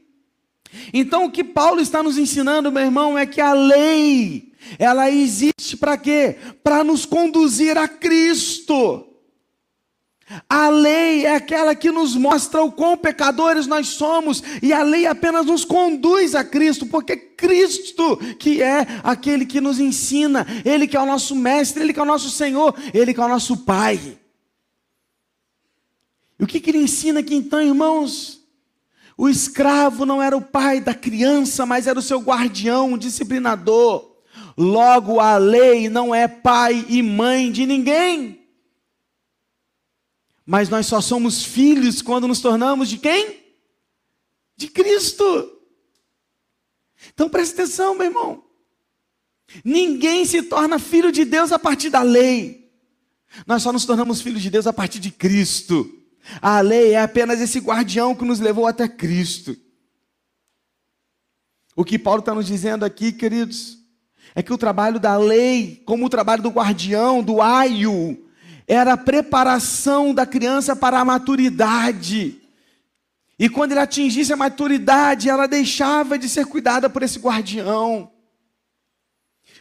Então 0.93 1.25
o 1.25 1.31
que 1.31 1.43
Paulo 1.43 1.79
está 1.79 2.01
nos 2.03 2.17
ensinando, 2.17 2.71
meu 2.71 2.83
irmão, 2.83 3.17
é 3.17 3.25
que 3.25 3.39
a 3.39 3.53
lei, 3.53 4.51
ela 4.77 5.09
existe 5.09 5.77
para 5.77 5.97
quê? 5.97 6.37
Para 6.63 6.83
nos 6.83 7.05
conduzir 7.05 7.77
a 7.77 7.87
Cristo. 7.87 9.12
A 10.49 10.69
lei 10.69 11.25
é 11.25 11.35
aquela 11.35 11.75
que 11.75 11.91
nos 11.91 12.15
mostra 12.15 12.63
o 12.63 12.71
quão 12.71 12.97
pecadores 12.97 13.67
nós 13.67 13.87
somos, 13.87 14.43
e 14.61 14.73
a 14.73 14.83
lei 14.83 15.05
apenas 15.05 15.45
nos 15.45 15.65
conduz 15.65 16.35
a 16.35 16.43
Cristo, 16.43 16.85
porque 16.85 17.15
Cristo 17.15 18.17
que 18.39 18.61
é 18.61 18.85
aquele 19.03 19.45
que 19.45 19.61
nos 19.61 19.79
ensina, 19.79 20.45
Ele 20.63 20.87
que 20.87 20.97
é 20.97 20.99
o 20.99 21.05
nosso 21.05 21.35
mestre, 21.35 21.83
Ele 21.83 21.93
que 21.93 21.99
é 21.99 22.03
o 22.03 22.05
nosso 22.05 22.29
Senhor, 22.29 22.75
Ele 22.93 23.13
que 23.13 23.19
é 23.19 23.25
o 23.25 23.29
nosso 23.29 23.57
Pai. 23.57 24.17
E 26.39 26.43
o 26.43 26.47
que, 26.47 26.59
que 26.59 26.69
Ele 26.71 26.79
ensina 26.79 27.19
aqui 27.19 27.35
então, 27.35 27.61
irmãos? 27.61 28.41
O 29.17 29.29
escravo 29.29 30.05
não 30.05 30.21
era 30.21 30.35
o 30.35 30.41
pai 30.41 30.81
da 30.81 30.93
criança, 30.93 31.65
mas 31.65 31.85
era 31.85 31.99
o 31.99 32.01
seu 32.01 32.19
guardião, 32.19 32.93
o 32.93 32.97
disciplinador. 32.97 34.11
Logo, 34.57 35.19
a 35.19 35.37
lei 35.37 35.87
não 35.87 36.13
é 36.13 36.27
pai 36.27 36.85
e 36.89 37.01
mãe 37.01 37.51
de 37.51 37.65
ninguém. 37.65 38.42
Mas 40.45 40.69
nós 40.69 40.85
só 40.85 40.99
somos 40.99 41.43
filhos 41.43 42.01
quando 42.01 42.27
nos 42.27 42.41
tornamos 42.41 42.89
de 42.89 42.97
quem? 42.97 43.41
De 44.55 44.67
Cristo. 44.67 45.59
Então 47.13 47.29
preste 47.29 47.53
atenção, 47.53 47.95
meu 47.95 48.07
irmão. 48.07 48.43
Ninguém 49.63 50.25
se 50.25 50.43
torna 50.43 50.79
filho 50.79 51.11
de 51.11 51.25
Deus 51.25 51.51
a 51.51 51.59
partir 51.59 51.89
da 51.89 52.01
lei. 52.01 52.71
Nós 53.47 53.63
só 53.63 53.71
nos 53.71 53.85
tornamos 53.85 54.21
filhos 54.21 54.41
de 54.41 54.49
Deus 54.49 54.67
a 54.67 54.73
partir 54.73 54.99
de 54.99 55.11
Cristo. 55.11 55.89
A 56.41 56.61
lei 56.61 56.93
é 56.93 57.01
apenas 57.01 57.41
esse 57.41 57.59
guardião 57.59 58.15
que 58.15 58.23
nos 58.23 58.39
levou 58.39 58.67
até 58.67 58.87
Cristo. 58.87 59.55
O 61.75 61.83
que 61.83 61.97
Paulo 61.97 62.19
está 62.19 62.33
nos 62.33 62.45
dizendo 62.45 62.85
aqui, 62.85 63.11
queridos, 63.11 63.79
é 64.35 64.43
que 64.43 64.53
o 64.53 64.57
trabalho 64.57 64.99
da 64.99 65.17
lei, 65.17 65.81
como 65.85 66.05
o 66.05 66.09
trabalho 66.09 66.43
do 66.43 66.49
guardião, 66.49 67.23
do 67.23 67.41
aio, 67.41 68.23
era 68.67 68.93
a 68.93 68.97
preparação 68.97 70.13
da 70.13 70.25
criança 70.25 70.75
para 70.75 70.99
a 70.99 71.05
maturidade. 71.05 72.41
E 73.37 73.49
quando 73.49 73.71
ele 73.71 73.79
atingisse 73.79 74.31
a 74.31 74.37
maturidade, 74.37 75.29
ela 75.29 75.47
deixava 75.47 76.17
de 76.17 76.29
ser 76.29 76.45
cuidada 76.45 76.89
por 76.89 77.03
esse 77.03 77.19
guardião. 77.19 78.11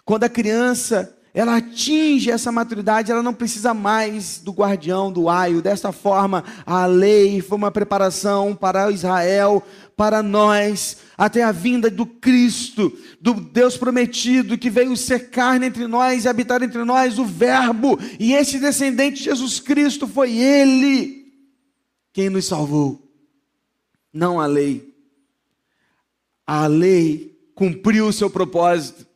Quando 0.04 0.24
a 0.24 0.28
criança 0.28 1.16
ela 1.34 1.56
atinge 1.56 2.30
essa 2.30 2.52
maturidade, 2.52 3.10
ela 3.10 3.22
não 3.22 3.32
precisa 3.32 3.72
mais 3.72 4.38
do 4.38 4.52
guardião, 4.52 5.10
do 5.10 5.30
aio. 5.30 5.62
Dessa 5.62 5.90
forma, 5.90 6.44
a 6.66 6.84
lei 6.84 7.40
foi 7.40 7.56
uma 7.56 7.70
preparação 7.70 8.54
para 8.54 8.90
Israel, 8.90 9.62
para 9.96 10.22
nós, 10.22 10.98
até 11.16 11.42
a 11.42 11.50
vinda 11.50 11.90
do 11.90 12.04
Cristo, 12.04 12.92
do 13.18 13.32
Deus 13.32 13.78
prometido, 13.78 14.58
que 14.58 14.68
veio 14.68 14.94
ser 14.94 15.30
carne 15.30 15.66
entre 15.66 15.86
nós 15.86 16.24
e 16.24 16.28
habitar 16.28 16.62
entre 16.62 16.84
nós, 16.84 17.18
o 17.18 17.24
Verbo. 17.24 17.98
E 18.20 18.34
esse 18.34 18.58
descendente, 18.58 19.24
Jesus 19.24 19.58
Cristo, 19.58 20.06
foi 20.06 20.36
Ele 20.36 21.32
quem 22.12 22.28
nos 22.28 22.44
salvou, 22.44 23.10
não 24.12 24.38
a 24.38 24.44
lei. 24.44 24.92
A 26.46 26.66
lei 26.66 27.34
cumpriu 27.54 28.06
o 28.06 28.12
seu 28.12 28.28
propósito 28.28 29.06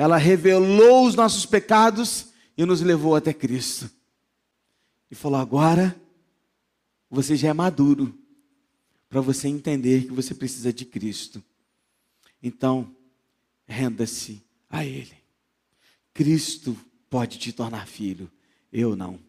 ela 0.00 0.16
revelou 0.16 1.06
os 1.06 1.14
nossos 1.14 1.44
pecados 1.44 2.28
e 2.56 2.64
nos 2.64 2.80
levou 2.80 3.14
até 3.14 3.34
Cristo. 3.34 3.90
E 5.10 5.14
falou: 5.14 5.38
agora 5.38 5.94
você 7.10 7.36
já 7.36 7.48
é 7.48 7.52
maduro 7.52 8.18
para 9.10 9.20
você 9.20 9.46
entender 9.46 10.06
que 10.06 10.12
você 10.12 10.34
precisa 10.34 10.72
de 10.72 10.86
Cristo. 10.86 11.44
Então, 12.42 12.96
renda-se 13.66 14.42
a 14.70 14.86
Ele. 14.86 15.18
Cristo 16.14 16.74
pode 17.10 17.38
te 17.38 17.52
tornar 17.52 17.86
filho, 17.86 18.30
eu 18.72 18.96
não. 18.96 19.20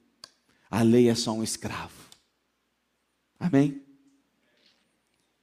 A 0.69 0.83
lei 0.83 1.09
é 1.09 1.15
só 1.15 1.33
um 1.33 1.43
escravo. 1.43 1.99
Amém? 3.37 3.80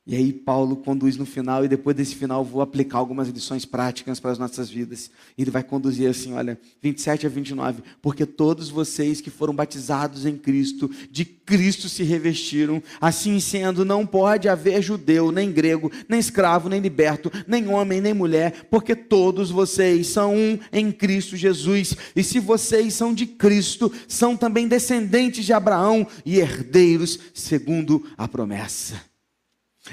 E 0.08 0.16
aí 0.16 0.32
Paulo 0.32 0.74
conduz 0.74 1.18
no 1.18 1.26
final, 1.26 1.66
e 1.66 1.68
depois 1.68 1.94
desse 1.94 2.14
final 2.14 2.42
vou 2.42 2.62
aplicar 2.62 2.96
algumas 2.96 3.28
lições 3.28 3.66
práticas 3.66 4.18
para 4.18 4.30
as 4.30 4.38
nossas 4.38 4.70
vidas. 4.70 5.10
Ele 5.36 5.50
vai 5.50 5.62
conduzir 5.62 6.08
assim, 6.08 6.32
olha, 6.32 6.58
27 6.80 7.26
a 7.26 7.28
29. 7.28 7.82
Porque 8.00 8.24
todos 8.24 8.70
vocês 8.70 9.20
que 9.20 9.28
foram 9.28 9.54
batizados 9.54 10.24
em 10.24 10.34
Cristo, 10.34 10.90
de 11.10 11.26
Cristo 11.26 11.90
se 11.90 12.04
revestiram, 12.04 12.82
assim 12.98 13.38
sendo, 13.38 13.84
não 13.84 14.06
pode 14.06 14.48
haver 14.48 14.80
judeu, 14.80 15.30
nem 15.30 15.52
grego, 15.52 15.92
nem 16.08 16.18
escravo, 16.18 16.70
nem 16.70 16.80
liberto, 16.80 17.30
nem 17.46 17.68
homem, 17.68 18.00
nem 18.00 18.14
mulher, 18.14 18.66
porque 18.70 18.96
todos 18.96 19.50
vocês 19.50 20.06
são 20.06 20.34
um 20.34 20.58
em 20.72 20.90
Cristo 20.90 21.36
Jesus. 21.36 21.94
E 22.16 22.24
se 22.24 22.40
vocês 22.40 22.94
são 22.94 23.12
de 23.12 23.26
Cristo, 23.26 23.92
são 24.08 24.38
também 24.38 24.66
descendentes 24.66 25.44
de 25.44 25.52
Abraão 25.52 26.06
e 26.24 26.38
herdeiros 26.38 27.18
segundo 27.34 28.06
a 28.16 28.26
promessa. 28.26 29.07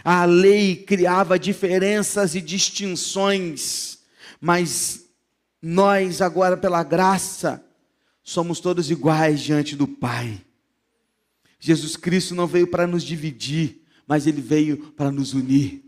A 0.03 0.25
lei 0.25 0.75
criava 0.75 1.39
diferenças 1.39 2.36
e 2.36 2.41
distinções, 2.41 3.99
mas 4.39 5.05
nós, 5.62 6.21
agora, 6.21 6.55
pela 6.55 6.84
graça, 6.84 7.63
somos 8.23 8.60
todos 8.60 8.91
iguais 8.91 9.41
diante 9.41 9.75
do 9.75 9.88
Pai. 9.88 10.41
Jesus 11.60 11.95
Cristo 11.95 12.36
não 12.36 12.45
veio 12.45 12.67
para 12.67 12.86
nos 12.86 13.03
dividir, 13.03 13.81
mas 14.08 14.27
ele 14.27 14.41
veio 14.41 14.77
para 14.91 15.12
nos 15.12 15.34
unir. 15.34 15.84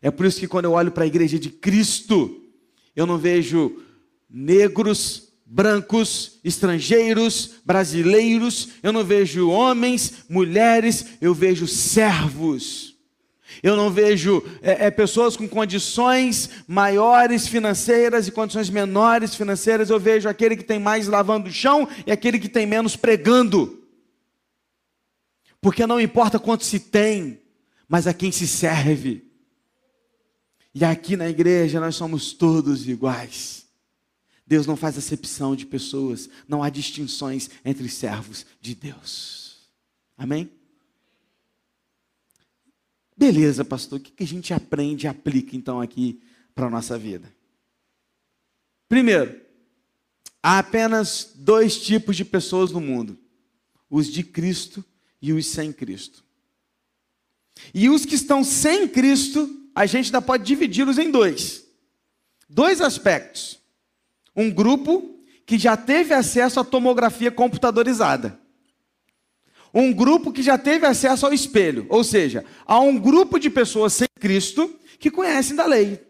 É 0.00 0.10
por 0.10 0.26
isso 0.26 0.38
que 0.38 0.46
quando 0.46 0.66
eu 0.66 0.72
olho 0.72 0.92
para 0.92 1.04
a 1.04 1.06
igreja 1.06 1.38
de 1.38 1.50
Cristo, 1.50 2.44
eu 2.94 3.06
não 3.06 3.18
vejo 3.18 3.82
negros 4.28 5.25
brancos, 5.46 6.40
estrangeiros, 6.42 7.60
brasileiros, 7.64 8.70
eu 8.82 8.92
não 8.92 9.04
vejo 9.04 9.48
homens, 9.48 10.24
mulheres, 10.28 11.06
eu 11.20 11.32
vejo 11.32 11.68
servos. 11.68 12.96
Eu 13.62 13.76
não 13.76 13.90
vejo 13.90 14.42
é, 14.60 14.86
é, 14.86 14.90
pessoas 14.90 15.36
com 15.36 15.48
condições 15.48 16.50
maiores 16.66 17.46
financeiras 17.46 18.26
e 18.26 18.32
condições 18.32 18.68
menores 18.68 19.34
financeiras. 19.34 19.88
Eu 19.88 20.00
vejo 20.00 20.28
aquele 20.28 20.56
que 20.56 20.64
tem 20.64 20.78
mais 20.78 21.06
lavando 21.06 21.48
o 21.48 21.52
chão 21.52 21.88
e 22.06 22.12
aquele 22.12 22.38
que 22.38 22.48
tem 22.48 22.66
menos 22.66 22.96
pregando. 22.96 23.82
Porque 25.60 25.86
não 25.86 26.00
importa 26.00 26.38
quanto 26.38 26.64
se 26.64 26.78
tem, 26.78 27.40
mas 27.88 28.06
a 28.06 28.12
quem 28.12 28.30
se 28.30 28.46
serve. 28.46 29.24
E 30.74 30.84
aqui 30.84 31.16
na 31.16 31.28
igreja 31.28 31.80
nós 31.80 31.96
somos 31.96 32.32
todos 32.32 32.86
iguais. 32.86 33.65
Deus 34.46 34.66
não 34.66 34.76
faz 34.76 34.96
acepção 34.96 35.56
de 35.56 35.66
pessoas, 35.66 36.30
não 36.46 36.62
há 36.62 36.70
distinções 36.70 37.50
entre 37.64 37.88
servos 37.88 38.46
de 38.60 38.74
Deus. 38.74 39.68
Amém? 40.16 40.48
Beleza, 43.16 43.64
pastor, 43.64 43.98
o 43.98 44.02
que 44.02 44.22
a 44.22 44.26
gente 44.26 44.54
aprende 44.54 45.06
e 45.06 45.08
aplica 45.08 45.56
então 45.56 45.80
aqui 45.80 46.20
para 46.54 46.66
a 46.66 46.70
nossa 46.70 46.96
vida? 46.96 47.34
Primeiro, 48.88 49.40
há 50.40 50.58
apenas 50.60 51.32
dois 51.34 51.82
tipos 51.82 52.16
de 52.16 52.24
pessoas 52.24 52.70
no 52.70 52.80
mundo: 52.80 53.18
os 53.90 54.06
de 54.06 54.22
Cristo 54.22 54.84
e 55.20 55.32
os 55.32 55.46
sem 55.46 55.72
Cristo. 55.72 56.22
E 57.74 57.88
os 57.88 58.04
que 58.04 58.14
estão 58.14 58.44
sem 58.44 58.86
Cristo, 58.86 59.68
a 59.74 59.86
gente 59.86 60.06
ainda 60.06 60.22
pode 60.22 60.44
dividi-los 60.44 60.98
em 60.98 61.10
dois. 61.10 61.64
Dois 62.48 62.80
aspectos 62.80 63.58
um 64.36 64.50
grupo 64.50 65.16
que 65.46 65.58
já 65.58 65.76
teve 65.76 66.12
acesso 66.12 66.60
à 66.60 66.64
tomografia 66.64 67.30
computadorizada. 67.30 68.38
Um 69.72 69.92
grupo 69.92 70.32
que 70.32 70.42
já 70.42 70.58
teve 70.58 70.86
acesso 70.86 71.26
ao 71.26 71.32
espelho. 71.32 71.86
Ou 71.88 72.04
seja, 72.04 72.44
há 72.66 72.80
um 72.80 72.98
grupo 72.98 73.38
de 73.38 73.48
pessoas 73.48 73.92
sem 73.92 74.08
Cristo 74.18 74.74
que 74.98 75.10
conhecem 75.10 75.56
da 75.56 75.66
lei, 75.66 76.00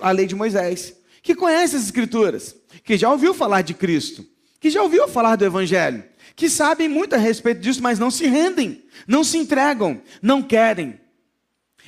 a 0.00 0.10
lei 0.10 0.26
de 0.26 0.34
Moisés, 0.34 0.96
que 1.22 1.34
conhecem 1.34 1.78
as 1.78 1.84
Escrituras, 1.84 2.56
que 2.82 2.96
já 2.96 3.10
ouviu 3.10 3.32
falar 3.34 3.62
de 3.62 3.74
Cristo, 3.74 4.24
que 4.58 4.70
já 4.70 4.82
ouviu 4.82 5.06
falar 5.08 5.36
do 5.36 5.44
Evangelho, 5.44 6.04
que 6.34 6.48
sabem 6.48 6.88
muito 6.88 7.14
a 7.14 7.18
respeito 7.18 7.60
disso, 7.60 7.82
mas 7.82 7.98
não 7.98 8.10
se 8.10 8.26
rendem, 8.26 8.82
não 9.06 9.22
se 9.22 9.36
entregam, 9.36 10.00
não 10.22 10.42
querem. 10.42 10.98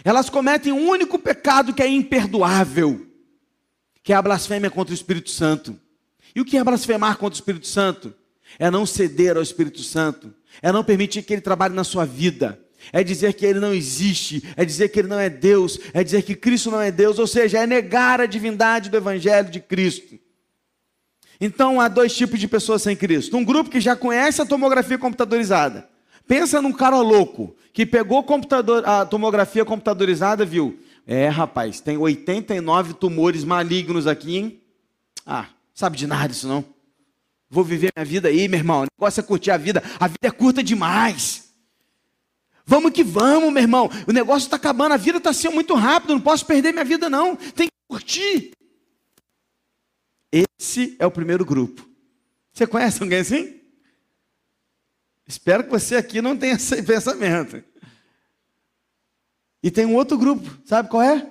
Elas 0.04 0.28
cometem 0.28 0.72
um 0.72 0.88
único 0.88 1.18
pecado 1.18 1.72
que 1.72 1.82
é 1.82 1.88
imperdoável 1.88 3.11
que 4.02 4.12
é 4.12 4.16
a 4.16 4.22
blasfêmia 4.22 4.70
contra 4.70 4.92
o 4.92 4.94
Espírito 4.94 5.30
Santo. 5.30 5.78
E 6.34 6.40
o 6.40 6.44
que 6.44 6.56
é 6.56 6.64
blasfemar 6.64 7.16
contra 7.16 7.34
o 7.34 7.38
Espírito 7.38 7.66
Santo? 7.66 8.14
É 8.58 8.70
não 8.70 8.84
ceder 8.84 9.36
ao 9.36 9.42
Espírito 9.42 9.82
Santo, 9.82 10.32
é 10.60 10.70
não 10.72 10.84
permitir 10.84 11.22
que 11.22 11.32
ele 11.32 11.40
trabalhe 11.40 11.74
na 11.74 11.84
sua 11.84 12.04
vida, 12.04 12.58
é 12.92 13.02
dizer 13.02 13.32
que 13.34 13.46
ele 13.46 13.60
não 13.60 13.72
existe, 13.72 14.42
é 14.56 14.64
dizer 14.64 14.88
que 14.88 14.98
ele 14.98 15.08
não 15.08 15.18
é 15.18 15.30
Deus, 15.30 15.78
é 15.94 16.02
dizer 16.02 16.22
que 16.22 16.34
Cristo 16.34 16.70
não 16.70 16.80
é 16.80 16.90
Deus, 16.90 17.18
ou 17.18 17.26
seja, 17.26 17.60
é 17.60 17.66
negar 17.66 18.20
a 18.20 18.26
divindade 18.26 18.90
do 18.90 18.96
Evangelho 18.96 19.50
de 19.50 19.60
Cristo. 19.60 20.18
Então 21.40 21.80
há 21.80 21.88
dois 21.88 22.14
tipos 22.14 22.38
de 22.38 22.46
pessoas 22.46 22.82
sem 22.82 22.94
Cristo: 22.94 23.36
um 23.36 23.44
grupo 23.44 23.70
que 23.70 23.80
já 23.80 23.96
conhece 23.96 24.42
a 24.42 24.46
tomografia 24.46 24.98
computadorizada. 24.98 25.88
Pensa 26.26 26.62
num 26.62 26.72
cara 26.72 26.96
louco 27.00 27.56
que 27.72 27.86
pegou 27.86 28.24
a 28.84 29.04
tomografia 29.06 29.64
computadorizada, 29.64 30.44
viu? 30.44 30.78
É, 31.06 31.28
rapaz, 31.28 31.80
tem 31.80 31.96
89 31.96 32.94
tumores 32.94 33.44
malignos 33.44 34.06
aqui, 34.06 34.36
hein? 34.36 34.62
Ah, 35.26 35.48
sabe 35.74 35.96
de 35.96 36.06
nada 36.06 36.32
isso 36.32 36.46
não. 36.46 36.64
Vou 37.50 37.64
viver 37.64 37.92
minha 37.94 38.04
vida 38.04 38.28
aí, 38.28 38.48
meu 38.48 38.58
irmão. 38.58 38.82
O 38.82 38.86
negócio 38.98 39.20
é 39.20 39.22
curtir 39.22 39.50
a 39.50 39.56
vida. 39.56 39.82
A 40.00 40.06
vida 40.08 40.28
é 40.28 40.30
curta 40.30 40.62
demais. 40.62 41.52
Vamos 42.64 42.92
que 42.92 43.04
vamos, 43.04 43.52
meu 43.52 43.62
irmão. 43.62 43.90
O 44.06 44.12
negócio 44.12 44.46
está 44.46 44.56
acabando, 44.56 44.92
a 44.92 44.96
vida 44.96 45.18
está 45.18 45.32
sendo 45.32 45.54
muito 45.54 45.74
rápido. 45.74 46.14
Não 46.14 46.20
posso 46.20 46.46
perder 46.46 46.72
minha 46.72 46.84
vida, 46.84 47.10
não. 47.10 47.36
Tem 47.36 47.66
que 47.66 47.72
curtir. 47.88 48.52
Esse 50.32 50.96
é 50.98 51.04
o 51.04 51.10
primeiro 51.10 51.44
grupo. 51.44 51.86
Você 52.52 52.66
conhece 52.66 53.02
alguém 53.02 53.18
assim? 53.18 53.60
Espero 55.26 55.64
que 55.64 55.70
você 55.70 55.96
aqui 55.96 56.22
não 56.22 56.36
tenha 56.36 56.54
esse 56.54 56.80
pensamento. 56.84 57.62
E 59.62 59.70
tem 59.70 59.86
um 59.86 59.94
outro 59.94 60.18
grupo, 60.18 60.58
sabe 60.64 60.88
qual 60.88 61.02
é? 61.02 61.30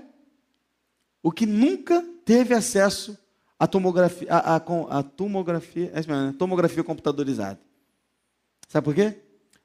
O 1.22 1.32
que 1.32 1.46
nunca 1.46 2.04
teve 2.24 2.54
acesso 2.54 3.17
à 3.60 3.67
tomografia, 3.67 4.28
à, 4.32 4.56
à, 4.56 5.00
à 5.00 5.04
tomografia, 5.04 5.91
é 5.94 6.08
né? 6.08 6.34
tomografia 6.38 6.84
computadorizada. 6.84 7.60
Sabe 8.67 8.86
por 8.86 8.96
quê? 8.96 9.17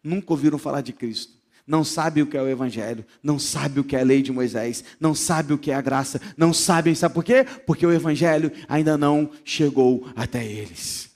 Nunca 0.02 0.32
ouviram 0.32 0.58
falar 0.58 0.80
de 0.80 0.92
Cristo. 0.92 1.36
Não 1.66 1.82
sabe 1.82 2.22
o 2.22 2.26
que 2.26 2.36
é 2.36 2.42
o 2.42 2.48
Evangelho, 2.48 3.04
não 3.20 3.38
sabe 3.38 3.80
o 3.80 3.84
que 3.84 3.96
é 3.96 4.00
a 4.00 4.04
lei 4.04 4.22
de 4.22 4.30
Moisés, 4.30 4.84
não 5.00 5.14
sabe 5.14 5.52
o 5.52 5.58
que 5.58 5.72
é 5.72 5.74
a 5.74 5.80
graça, 5.80 6.20
não 6.36 6.52
sabem, 6.52 6.94
sabe 6.94 7.14
por 7.14 7.24
quê? 7.24 7.44
Porque 7.66 7.84
o 7.84 7.92
Evangelho 7.92 8.52
ainda 8.68 8.96
não 8.96 9.30
chegou 9.44 10.08
até 10.14 10.44
eles. 10.44 11.10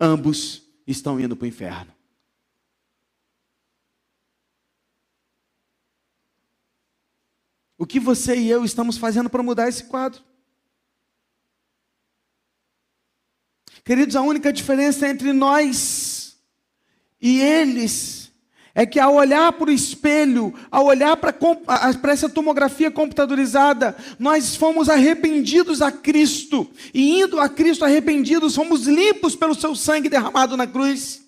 Ambos 0.00 0.62
estão 0.86 1.20
indo 1.20 1.36
para 1.36 1.44
o 1.44 1.48
inferno. 1.48 1.99
O 7.80 7.86
que 7.86 7.98
você 7.98 8.36
e 8.36 8.50
eu 8.50 8.62
estamos 8.62 8.98
fazendo 8.98 9.30
para 9.30 9.42
mudar 9.42 9.66
esse 9.66 9.84
quadro? 9.84 10.20
Queridos, 13.82 14.14
a 14.16 14.20
única 14.20 14.52
diferença 14.52 15.08
entre 15.08 15.32
nós 15.32 16.36
e 17.18 17.40
eles 17.40 18.30
é 18.74 18.84
que 18.84 19.00
ao 19.00 19.14
olhar 19.14 19.50
para 19.54 19.70
o 19.70 19.72
espelho, 19.72 20.52
ao 20.70 20.84
olhar 20.84 21.16
para, 21.16 21.32
para 21.32 22.12
essa 22.12 22.28
tomografia 22.28 22.90
computadorizada, 22.90 23.96
nós 24.18 24.54
fomos 24.54 24.90
arrependidos 24.90 25.80
a 25.80 25.90
Cristo, 25.90 26.70
e 26.92 27.22
indo 27.22 27.40
a 27.40 27.48
Cristo 27.48 27.82
arrependidos, 27.82 28.56
fomos 28.56 28.86
limpos 28.86 29.34
pelo 29.34 29.54
seu 29.54 29.74
sangue 29.74 30.10
derramado 30.10 30.54
na 30.54 30.66
cruz. 30.66 31.22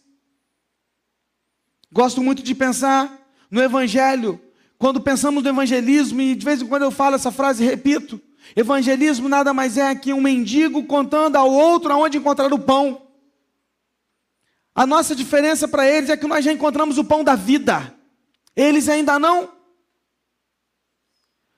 Gosto 1.91 2.23
muito 2.23 2.43
de 2.43 2.55
pensar 2.55 3.27
no 3.51 3.63
Evangelho, 3.63 4.39
quando 4.83 5.01
pensamos 5.01 5.45
no 5.45 5.49
evangelismo, 5.49 6.21
e 6.21 6.35
de 6.35 6.45
vez 6.45 6.61
em 6.61 6.67
quando 6.67 6.83
eu 6.83 6.91
falo 6.91 7.15
essa 7.15 7.31
frase 7.31 7.63
e 7.63 7.67
repito: 7.69 8.21
evangelismo 8.57 9.29
nada 9.29 9.55
mais 9.55 9.79
é 9.79 9.95
que 9.95 10.13
um 10.13 10.21
mendigo 10.21 10.83
contando 10.87 11.37
ao 11.37 11.49
outro 11.49 11.93
aonde 11.93 12.19
encontrar 12.19 12.53
o 12.53 12.59
pão. 12.59 13.01
A 14.75 14.85
nossa 14.85 15.15
diferença 15.15 15.69
para 15.69 15.87
eles 15.87 16.11
é 16.11 16.17
que 16.17 16.27
nós 16.27 16.45
já 16.45 16.53
encontramos 16.53 16.99
o 16.99 17.05
pão 17.05 17.23
da 17.23 17.37
vida, 17.37 17.95
eles 18.57 18.89
ainda 18.89 19.21
não. 19.21 19.51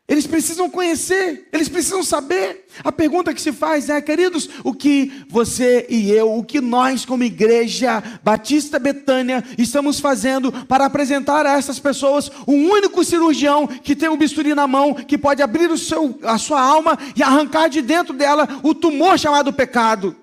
Eles 0.07 0.27
precisam 0.27 0.69
conhecer, 0.69 1.49
eles 1.51 1.69
precisam 1.69 2.03
saber. 2.03 2.67
A 2.85 2.93
pergunta 2.93 3.33
que 3.33 3.41
se 3.41 3.53
faz 3.53 3.89
é, 3.89 4.03
queridos, 4.03 4.51
o 4.63 4.75
que 4.75 5.25
você 5.29 5.87
e 5.89 6.11
eu, 6.11 6.37
o 6.37 6.45
que 6.45 6.61
nós, 6.61 7.07
como 7.07 7.25
igreja 7.25 8.03
Batista 8.23 8.79
Betânia, 8.79 9.43
estamos 9.57 10.01
fazendo 10.01 10.53
para 10.67 10.85
apresentar 10.85 11.47
a 11.47 11.57
essas 11.57 11.79
pessoas 11.79 12.31
um 12.47 12.69
único 12.69 13.03
cirurgião 13.03 13.67
que 13.67 13.97
tem 13.97 14.11
um 14.11 14.17
bisturi 14.17 14.55
na 14.55 14.67
mão, 14.67 14.93
que 14.93 15.17
pode 15.17 15.43
abrir 15.43 15.75
seu, 15.79 16.19
a 16.23 16.37
sua 16.37 16.61
alma 16.61 16.99
e 17.17 17.23
arrancar 17.23 17.69
de 17.69 17.81
dentro 17.81 18.15
dela 18.15 18.61
o 18.63 18.75
tumor 18.75 19.19
chamado 19.19 19.55
pecado, 19.55 20.15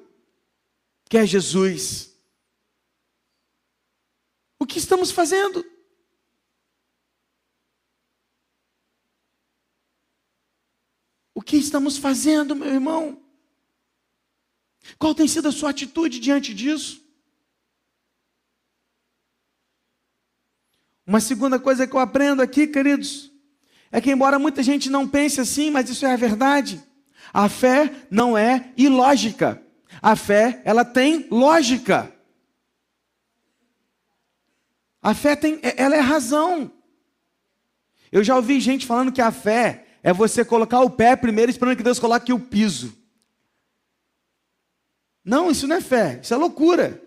que 1.10 1.18
é 1.18 1.26
Jesus. 1.26 2.12
O 4.60 4.66
que 4.68 4.78
estamos 4.78 5.10
fazendo? 5.10 5.66
O 11.42 11.44
que 11.44 11.58
estamos 11.58 11.98
fazendo, 11.98 12.56
meu 12.56 12.72
irmão? 12.72 13.20
Qual 15.00 15.16
tem 15.16 15.28
sido 15.28 15.48
a 15.48 15.52
sua 15.52 15.72
atitude 15.72 16.20
diante 16.20 16.54
disso? 16.54 17.04
Uma 21.04 21.20
segunda 21.20 21.58
coisa 21.58 21.88
que 21.88 21.96
eu 21.96 22.00
aprendo 22.00 22.44
aqui, 22.44 22.68
queridos, 22.68 23.32
é 23.92 24.00
que 24.00 24.12
embora 24.12 24.38
muita 24.38 24.62
gente 24.62 24.88
não 24.88 25.08
pense 25.08 25.42
assim, 25.42 25.72
mas 25.72 25.90
isso 25.90 26.06
é 26.06 26.14
a 26.14 26.16
verdade. 26.16 26.80
A 27.34 27.50
fé 27.50 28.06
não 28.12 28.38
é 28.38 28.72
ilógica. 28.78 29.60
A 30.00 30.16
fé, 30.16 30.62
ela 30.64 30.86
tem 30.86 31.28
lógica. 31.32 32.16
A 35.02 35.16
fé 35.16 35.36
tem, 35.36 35.60
ela 35.64 35.96
é 35.96 36.02
razão. 36.02 36.72
Eu 38.12 38.24
já 38.24 38.36
ouvi 38.36 38.60
gente 38.60 38.86
falando 38.86 39.12
que 39.12 39.22
a 39.22 39.32
fé 39.32 39.88
é 40.04 40.12
você 40.12 40.44
colocar 40.44 40.82
o 40.82 40.90
pé 40.90 41.16
primeiro 41.16 41.52
esperando 41.52 41.78
que 41.78 41.84
Deus 41.84 42.00
coloque 42.00 42.34
o 42.34 42.40
piso. 42.40 42.94
Não, 45.24 45.52
isso 45.52 45.68
não 45.68 45.76
é 45.76 45.82
fé, 45.82 46.20
isso 46.22 46.34
é 46.34 46.38
loucura. 46.38 47.02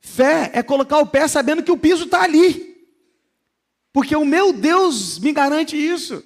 Fé 0.00 0.50
é 0.54 0.62
colocar 0.62 0.98
o 0.98 1.06
pé 1.06 1.28
sabendo 1.28 1.62
que 1.62 1.70
o 1.70 1.78
piso 1.78 2.04
está 2.04 2.22
ali. 2.22 2.72
Porque 3.92 4.16
o 4.16 4.24
meu 4.24 4.52
Deus 4.52 5.18
me 5.18 5.32
garante 5.32 5.76
isso. 5.76 6.24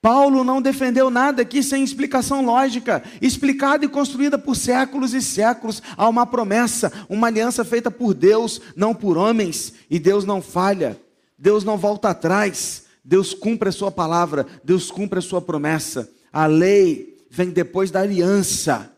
Paulo 0.00 0.44
não 0.44 0.62
defendeu 0.62 1.10
nada 1.10 1.42
aqui 1.42 1.62
sem 1.62 1.82
explicação 1.82 2.44
lógica, 2.44 3.02
explicada 3.20 3.84
e 3.84 3.88
construída 3.88 4.38
por 4.38 4.54
séculos 4.54 5.14
e 5.14 5.22
séculos. 5.22 5.82
Há 5.96 6.08
uma 6.08 6.26
promessa, 6.26 6.92
uma 7.08 7.28
aliança 7.28 7.64
feita 7.64 7.90
por 7.90 8.14
Deus, 8.14 8.60
não 8.76 8.94
por 8.94 9.16
homens, 9.16 9.72
e 9.90 9.98
Deus 9.98 10.24
não 10.24 10.42
falha. 10.42 11.00
Deus 11.38 11.64
não 11.64 11.76
volta 11.76 12.10
atrás, 12.10 12.84
Deus 13.04 13.34
cumpre 13.34 13.68
a 13.68 13.72
sua 13.72 13.90
palavra, 13.90 14.46
Deus 14.64 14.90
cumpre 14.90 15.18
a 15.18 15.22
sua 15.22 15.40
promessa. 15.40 16.10
A 16.32 16.46
lei 16.46 17.18
vem 17.30 17.50
depois 17.50 17.90
da 17.90 18.00
aliança. 18.00 18.92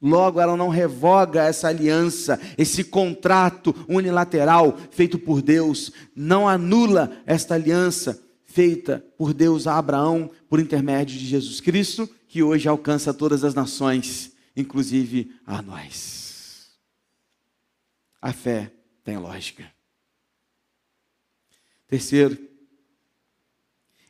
Logo, 0.00 0.40
ela 0.40 0.56
não 0.56 0.68
revoga 0.68 1.44
essa 1.44 1.68
aliança, 1.68 2.38
esse 2.58 2.84
contrato 2.84 3.74
unilateral 3.88 4.76
feito 4.90 5.18
por 5.18 5.40
Deus, 5.40 5.92
não 6.14 6.46
anula 6.46 7.10
esta 7.24 7.54
aliança 7.54 8.22
feita 8.44 9.04
por 9.16 9.32
Deus 9.32 9.66
a 9.66 9.78
Abraão 9.78 10.30
por 10.48 10.60
intermédio 10.60 11.18
de 11.18 11.26
Jesus 11.26 11.60
Cristo, 11.60 12.08
que 12.28 12.42
hoje 12.42 12.68
alcança 12.68 13.14
todas 13.14 13.44
as 13.44 13.54
nações, 13.54 14.32
inclusive 14.56 15.32
a 15.46 15.62
nós. 15.62 16.68
A 18.20 18.32
fé 18.32 18.70
tem 19.02 19.16
lógica. 19.16 19.64
Terceiro, 21.94 22.36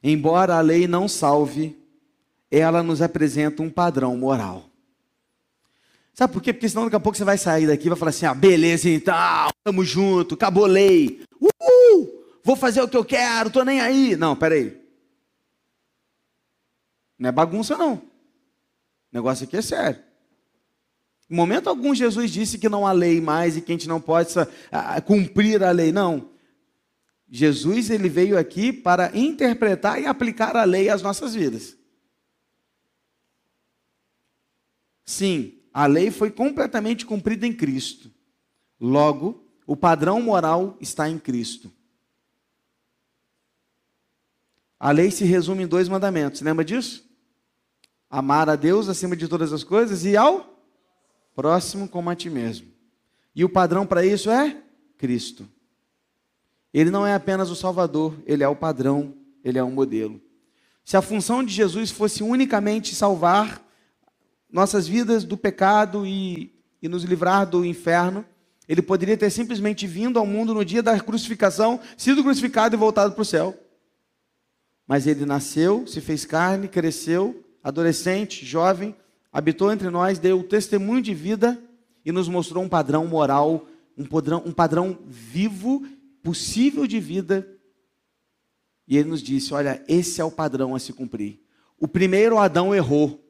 embora 0.03 0.57
a 0.57 0.61
lei 0.63 0.89
não 0.89 1.07
salve, 1.07 1.77
ela 2.51 2.83
nos 2.83 3.03
apresenta 3.03 3.63
um 3.63 3.69
padrão 3.69 4.17
moral. 4.17 4.71
Sabe 6.15 6.33
por 6.33 6.41
quê? 6.41 6.55
Porque 6.55 6.67
senão 6.67 6.85
daqui 6.85 6.97
a 6.97 7.01
pouco 7.01 7.19
você 7.19 7.25
vai 7.25 7.37
sair 7.37 7.67
daqui 7.67 7.85
e 7.85 7.89
vai 7.91 7.99
falar 7.99 8.09
assim: 8.09 8.25
ah, 8.25 8.33
beleza 8.33 8.89
então, 8.89 9.15
estamos 9.59 9.87
junto, 9.87 10.35
acabou 10.35 10.65
a 10.65 10.69
lei. 10.69 11.21
Uhul, 11.39 12.25
vou 12.43 12.57
fazer 12.57 12.81
o 12.81 12.89
que 12.89 12.97
eu 12.97 13.05
quero, 13.05 13.51
tô 13.51 13.63
nem 13.63 13.83
aí. 13.83 14.17
Não, 14.17 14.35
peraí. 14.35 14.81
Não 17.19 17.29
é 17.29 17.33
bagunça, 17.33 17.77
não. 17.77 17.97
O 17.97 18.03
negócio 19.13 19.45
aqui 19.45 19.59
é 19.59 19.63
sério. 19.63 20.01
Em 21.29 21.37
momento 21.37 21.69
algum, 21.69 21.95
Jesus 21.95 22.31
disse 22.31 22.57
que 22.57 22.71
não 22.71 22.87
há 22.87 22.93
lei 22.93 23.21
mais 23.21 23.59
e 23.59 23.61
que 23.61 23.73
a 23.73 23.75
gente 23.75 23.89
não 23.89 24.01
pode 24.01 24.33
cumprir 25.05 25.63
a 25.63 25.71
lei. 25.71 25.93
Não. 25.93 26.33
Jesus 27.37 27.91
ele 27.91 28.09
veio 28.09 28.39
aqui 28.39 28.73
para 28.73 29.11
interpretar 29.13 30.01
e 30.01 30.07
aplicar 30.07 30.57
a 30.57 30.63
lei 30.63 30.89
às 30.89 31.03
nossas 31.03 31.35
vidas. 31.35 31.77
Sim, 35.05 35.59
a 35.73 35.85
lei 35.87 36.13
foi 36.13 36.31
completamente 36.31 37.05
cumprida 37.05 37.45
em 37.45 37.53
Cristo. 37.53 38.09
Logo, 38.81 39.45
o 39.67 39.77
padrão 39.77 40.23
moral 40.23 40.79
está 40.81 41.11
em 41.11 41.19
Cristo. 41.19 41.73
A 44.79 44.93
lei 44.93 45.11
se 45.11 45.25
resume 45.25 45.65
em 45.65 45.67
dois 45.67 45.89
mandamentos, 45.89 46.41
lembra 46.41 46.65
disso? 46.65 47.05
Amar 48.09 48.49
a 48.49 48.55
Deus 48.55 48.89
acima 48.89 49.17
de 49.17 49.27
todas 49.27 49.53
as 49.53 49.65
coisas 49.65 50.05
e 50.05 50.17
ao 50.17 50.57
próximo 51.35 51.89
como 51.89 52.11
a 52.11 52.15
ti 52.15 52.31
mesmo. 52.31 52.69
E 53.35 53.45
o 53.45 53.49
padrão 53.49 53.85
para 53.85 54.07
isso 54.07 54.31
é 54.31 54.63
Cristo. 54.97 55.53
Ele 56.75 56.91
não 56.91 57.07
é 57.07 57.15
apenas 57.15 57.51
o 57.51 57.55
Salvador, 57.55 58.13
ele 58.27 58.43
é 58.43 58.49
o 58.49 58.57
padrão, 58.57 59.15
ele 59.45 59.57
é 59.57 59.63
o 59.63 59.71
modelo. 59.71 60.21
Se 60.85 60.97
a 60.97 61.03
função 61.03 61.45
de 61.45 61.55
Jesus 61.55 61.93
fosse 61.93 62.25
unicamente 62.25 62.97
salvar 62.97 63.65
nossas 64.53 64.89
vidas 64.89 65.23
do 65.23 65.37
pecado 65.37 66.05
e, 66.05 66.53
e 66.83 66.89
nos 66.89 67.05
livrar 67.05 67.49
do 67.49 67.65
inferno, 67.65 68.25
ele 68.69 68.83
poderia 68.83 69.17
ter 69.17 69.31
simplesmente 69.31 69.87
vindo 69.87 70.19
ao 70.19 70.27
mundo 70.27 70.53
no 70.53 70.65
dia 70.65 70.83
da 70.83 70.99
crucificação, 70.99 71.79
sido 71.97 72.25
crucificado 72.25 72.75
e 72.75 72.79
voltado 72.79 73.13
para 73.13 73.23
o 73.23 73.25
céu. 73.25 73.57
Mas 74.85 75.07
ele 75.07 75.25
nasceu, 75.25 75.87
se 75.87 76.01
fez 76.01 76.25
carne, 76.25 76.67
cresceu, 76.67 77.45
adolescente, 77.63 78.45
jovem, 78.45 78.97
habitou 79.33 79.73
entre 79.73 79.91
nós, 79.91 80.19
deu 80.19 80.43
testemunho 80.43 81.03
de 81.03 81.15
vida 81.15 81.57
e 82.05 82.11
nos 82.11 82.29
mostrou 82.29 82.65
um 82.65 82.69
padrão 82.69 83.07
moral, 83.07 83.67
um 83.97 84.05
padrão, 84.05 84.43
um 84.45 84.53
padrão 84.53 84.99
vivo 85.07 85.87
possível 86.25 86.87
de 86.87 86.99
vida. 86.99 87.49
E 88.89 88.97
ele 88.97 89.11
nos 89.11 89.23
disse: 89.23 89.55
Olha, 89.55 89.85
esse 89.87 90.21
é 90.21 90.25
o 90.25 90.33
padrão 90.33 90.75
a 90.75 90.81
se 90.81 90.93
cumprir. 90.93 91.41
O 91.79 91.87
primeiro 91.87 92.39
Adão 92.39 92.75
errou, 92.75 93.23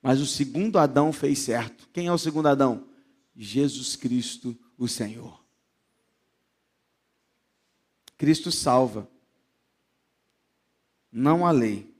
mas 0.00 0.20
o 0.20 0.26
segundo 0.26 0.78
Adão 0.78 1.12
fez 1.12 1.40
certo. 1.40 1.88
Quem 1.92 2.06
é 2.06 2.12
o 2.12 2.18
segundo 2.18 2.46
Adão? 2.46 2.86
Jesus 3.34 3.96
Cristo, 3.96 4.56
o 4.78 4.86
Senhor. 4.86 5.42
Cristo 8.16 8.52
salva, 8.52 9.10
não 11.10 11.44
a 11.44 11.50
lei, 11.50 11.92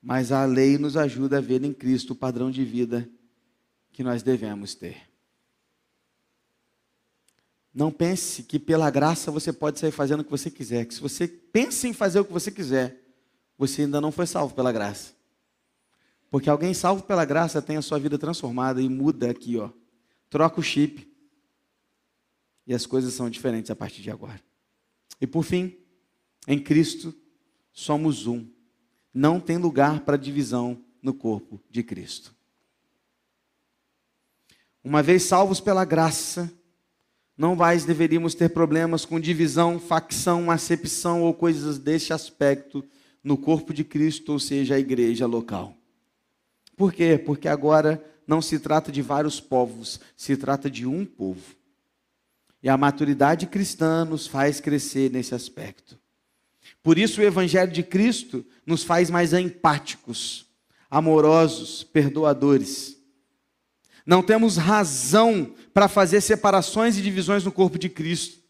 mas 0.00 0.30
a 0.30 0.44
lei 0.44 0.78
nos 0.78 0.96
ajuda 0.96 1.38
a 1.38 1.40
ver 1.40 1.64
em 1.64 1.72
Cristo 1.72 2.12
o 2.12 2.16
padrão 2.16 2.50
de 2.50 2.64
vida 2.64 3.10
que 3.92 4.04
nós 4.04 4.22
devemos 4.22 4.74
ter. 4.74 5.09
Não 7.72 7.92
pense 7.92 8.42
que 8.42 8.58
pela 8.58 8.90
graça 8.90 9.30
você 9.30 9.52
pode 9.52 9.78
sair 9.78 9.92
fazendo 9.92 10.20
o 10.20 10.24
que 10.24 10.30
você 10.30 10.50
quiser. 10.50 10.84
Que 10.84 10.94
se 10.94 11.00
você 11.00 11.28
pensa 11.28 11.86
em 11.86 11.92
fazer 11.92 12.20
o 12.20 12.24
que 12.24 12.32
você 12.32 12.50
quiser, 12.50 13.00
você 13.56 13.82
ainda 13.82 14.00
não 14.00 14.10
foi 14.10 14.26
salvo 14.26 14.54
pela 14.54 14.72
graça. 14.72 15.12
Porque 16.30 16.50
alguém 16.50 16.74
salvo 16.74 17.02
pela 17.02 17.24
graça 17.24 17.60
tem 17.60 17.76
a 17.76 17.82
sua 17.82 17.98
vida 17.98 18.18
transformada 18.18 18.80
e 18.80 18.88
muda 18.88 19.30
aqui, 19.30 19.56
ó. 19.56 19.70
Troca 20.28 20.60
o 20.60 20.62
chip. 20.62 21.08
E 22.66 22.74
as 22.74 22.86
coisas 22.86 23.12
são 23.14 23.28
diferentes 23.28 23.70
a 23.70 23.76
partir 23.76 24.02
de 24.02 24.10
agora. 24.10 24.40
E 25.20 25.26
por 25.26 25.42
fim, 25.42 25.76
em 26.46 26.58
Cristo 26.58 27.14
somos 27.72 28.26
um. 28.26 28.48
Não 29.12 29.40
tem 29.40 29.56
lugar 29.56 30.00
para 30.00 30.16
divisão 30.16 30.84
no 31.02 31.12
corpo 31.12 31.60
de 31.68 31.82
Cristo. 31.82 32.34
Uma 34.82 35.02
vez 35.02 35.24
salvos 35.24 35.60
pela 35.60 35.84
graça, 35.84 36.50
não 37.40 37.56
mais 37.56 37.86
deveríamos 37.86 38.34
ter 38.34 38.50
problemas 38.50 39.06
com 39.06 39.18
divisão, 39.18 39.80
facção, 39.80 40.50
acepção 40.50 41.22
ou 41.22 41.32
coisas 41.32 41.78
deste 41.78 42.12
aspecto 42.12 42.84
no 43.24 43.34
corpo 43.34 43.72
de 43.72 43.82
Cristo, 43.82 44.32
ou 44.32 44.38
seja, 44.38 44.74
a 44.74 44.78
igreja 44.78 45.24
local. 45.24 45.74
Por 46.76 46.92
quê? 46.92 47.16
Porque 47.16 47.48
agora 47.48 48.04
não 48.26 48.42
se 48.42 48.58
trata 48.58 48.92
de 48.92 49.00
vários 49.00 49.40
povos, 49.40 49.98
se 50.14 50.36
trata 50.36 50.70
de 50.70 50.84
um 50.84 51.06
povo. 51.06 51.56
E 52.62 52.68
a 52.68 52.76
maturidade 52.76 53.46
cristã 53.46 54.04
nos 54.04 54.26
faz 54.26 54.60
crescer 54.60 55.10
nesse 55.10 55.34
aspecto. 55.34 55.98
Por 56.82 56.98
isso, 56.98 57.22
o 57.22 57.24
Evangelho 57.24 57.72
de 57.72 57.82
Cristo 57.82 58.44
nos 58.66 58.84
faz 58.84 59.08
mais 59.08 59.32
empáticos, 59.32 60.44
amorosos, 60.90 61.84
perdoadores. 61.84 62.99
Não 64.10 64.24
temos 64.24 64.56
razão 64.56 65.54
para 65.72 65.86
fazer 65.86 66.20
separações 66.20 66.98
e 66.98 67.00
divisões 67.00 67.44
no 67.44 67.52
corpo 67.52 67.78
de 67.78 67.88
Cristo, 67.88 68.40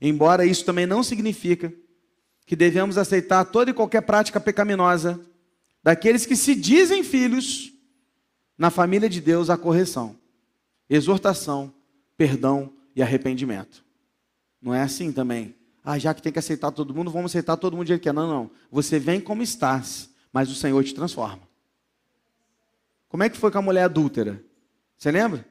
embora 0.00 0.46
isso 0.46 0.64
também 0.64 0.86
não 0.86 1.02
significa 1.02 1.74
que 2.46 2.54
devemos 2.54 2.96
aceitar 2.96 3.44
toda 3.46 3.72
e 3.72 3.74
qualquer 3.74 4.02
prática 4.02 4.38
pecaminosa 4.38 5.20
daqueles 5.82 6.24
que 6.24 6.36
se 6.36 6.54
dizem 6.54 7.02
filhos 7.02 7.72
na 8.56 8.70
família 8.70 9.08
de 9.08 9.20
Deus 9.20 9.50
a 9.50 9.56
correção, 9.56 10.16
exortação, 10.88 11.74
perdão 12.16 12.72
e 12.94 13.02
arrependimento. 13.02 13.84
Não 14.62 14.72
é 14.72 14.82
assim 14.82 15.10
também. 15.10 15.56
Ah, 15.84 15.98
já 15.98 16.14
que 16.14 16.22
tem 16.22 16.32
que 16.32 16.38
aceitar 16.38 16.70
todo 16.70 16.94
mundo, 16.94 17.10
vamos 17.10 17.32
aceitar 17.32 17.56
todo 17.56 17.76
mundo 17.76 17.88
de 17.88 17.98
que 17.98 18.08
é. 18.08 18.12
Não, 18.12 18.28
não. 18.28 18.50
Você 18.70 19.00
vem 19.00 19.20
como 19.20 19.42
estás, 19.42 20.10
mas 20.32 20.48
o 20.48 20.54
Senhor 20.54 20.84
te 20.84 20.94
transforma. 20.94 21.42
Como 23.08 23.24
é 23.24 23.28
que 23.28 23.36
foi 23.36 23.50
com 23.50 23.58
a 23.58 23.62
mulher 23.62 23.82
adúltera? 23.82 24.46
Você 24.98 25.12
lembra? 25.12 25.46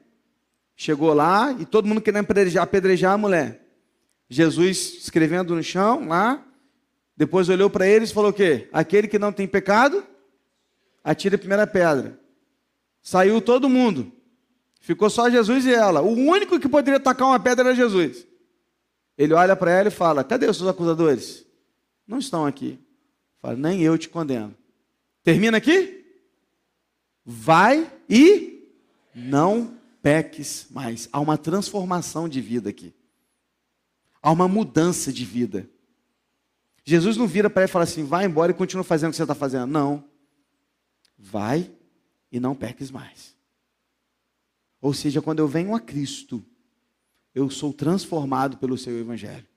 Chegou 0.76 1.14
lá 1.14 1.54
e 1.54 1.66
todo 1.66 1.88
mundo 1.88 2.02
querendo 2.02 2.26
apedrejar, 2.26 2.64
apedrejar 2.64 3.14
a 3.14 3.18
mulher. 3.18 3.66
Jesus 4.30 4.98
escrevendo 5.00 5.56
no 5.56 5.64
chão 5.64 6.08
lá, 6.08 6.46
depois 7.16 7.48
olhou 7.48 7.70
para 7.70 7.88
eles 7.88 8.12
e 8.12 8.14
falou 8.14 8.30
o 8.30 8.34
quê? 8.34 8.68
Aquele 8.74 9.08
que 9.08 9.18
não 9.18 9.32
tem 9.32 9.48
pecado, 9.48 10.06
atire 11.04 11.36
a 11.36 11.40
primeira 11.40 11.66
pedra. 11.66 12.20
Saiu 13.02 13.42
todo 13.42 13.70
mundo. 13.70 14.12
Ficou 14.82 15.10
só 15.10 15.30
Jesus 15.30 15.66
e 15.66 15.74
ela. 15.74 16.02
O 16.02 16.12
único 16.12 16.60
que 16.60 16.68
poderia 16.68 17.00
tacar 17.00 17.30
uma 17.30 17.40
pedra 17.40 17.70
era 17.70 17.76
Jesus. 17.76 18.28
Ele 19.18 19.34
olha 19.34 19.56
para 19.56 19.72
ela 19.72 19.88
e 19.88 19.92
fala: 19.92 20.24
Cadê 20.24 20.46
os 20.46 20.58
seus 20.58 20.70
acusadores? 20.70 21.46
Não 22.06 22.20
estão 22.20 22.46
aqui. 22.46 22.78
Fala: 23.42 23.56
Nem 23.56 23.82
eu 23.82 23.98
te 23.98 24.10
condeno. 24.10 24.54
Termina 25.24 25.58
aqui? 25.58 26.06
Vai 27.26 27.90
e 28.10 28.57
não 29.18 29.74
peques 30.02 30.68
mais. 30.70 31.10
Há 31.12 31.20
uma 31.20 31.38
transformação 31.38 32.30
de 32.30 32.40
vida 32.40 32.70
aqui. 32.70 32.94
Há 34.22 34.32
uma 34.32 34.48
mudança 34.48 35.12
de 35.12 35.26
vida. 35.26 35.68
Jesus 36.86 37.18
não 37.18 37.28
vira 37.28 37.50
para 37.50 37.64
ele 37.64 37.70
e 37.70 37.72
fala 37.72 37.84
assim: 37.84 38.04
vai 38.04 38.26
embora 38.26 38.52
e 38.52 38.56
continua 38.56 38.84
fazendo 38.84 39.10
o 39.10 39.12
que 39.12 39.18
você 39.18 39.24
está 39.24 39.34
fazendo. 39.34 39.66
Não. 39.66 40.04
Vai 41.18 41.72
e 42.32 42.40
não 42.40 42.56
peques 42.56 42.92
mais. 42.92 43.36
Ou 44.80 44.94
seja, 44.94 45.22
quando 45.22 45.40
eu 45.40 45.48
venho 45.48 45.74
a 45.74 45.80
Cristo, 45.80 46.46
eu 47.34 47.50
sou 47.50 47.74
transformado 47.74 48.58
pelo 48.58 48.78
seu 48.78 48.98
Evangelho. 49.00 49.48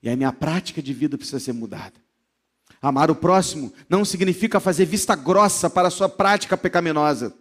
E 0.00 0.08
a 0.08 0.16
minha 0.16 0.32
prática 0.32 0.80
de 0.80 0.94
vida 0.94 1.18
precisa 1.18 1.40
ser 1.40 1.52
mudada. 1.52 1.94
Amar 2.80 3.10
o 3.10 3.16
próximo 3.16 3.72
não 3.88 4.04
significa 4.04 4.60
fazer 4.60 4.84
vista 4.84 5.16
grossa 5.16 5.68
para 5.68 5.88
a 5.88 5.90
sua 5.90 6.08
prática 6.08 6.56
pecaminosa. 6.56 7.34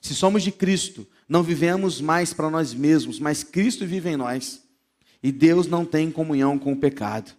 Se 0.00 0.14
somos 0.14 0.42
de 0.42 0.52
Cristo, 0.52 1.06
não 1.28 1.42
vivemos 1.42 2.00
mais 2.00 2.32
para 2.32 2.50
nós 2.50 2.72
mesmos, 2.72 3.18
mas 3.18 3.42
Cristo 3.42 3.86
vive 3.86 4.10
em 4.10 4.16
nós. 4.16 4.62
E 5.22 5.32
Deus 5.32 5.66
não 5.66 5.84
tem 5.84 6.10
comunhão 6.10 6.58
com 6.58 6.72
o 6.72 6.78
pecado. 6.78 7.32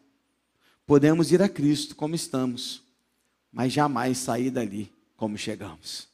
Podemos 0.86 1.32
ir 1.32 1.42
a 1.42 1.48
Cristo 1.48 1.96
como 1.96 2.16
estamos, 2.16 2.84
mas 3.52 3.72
jamais 3.72 4.18
sair 4.18 4.50
dali 4.50 4.92
como 5.16 5.38
chegamos. 5.38 6.08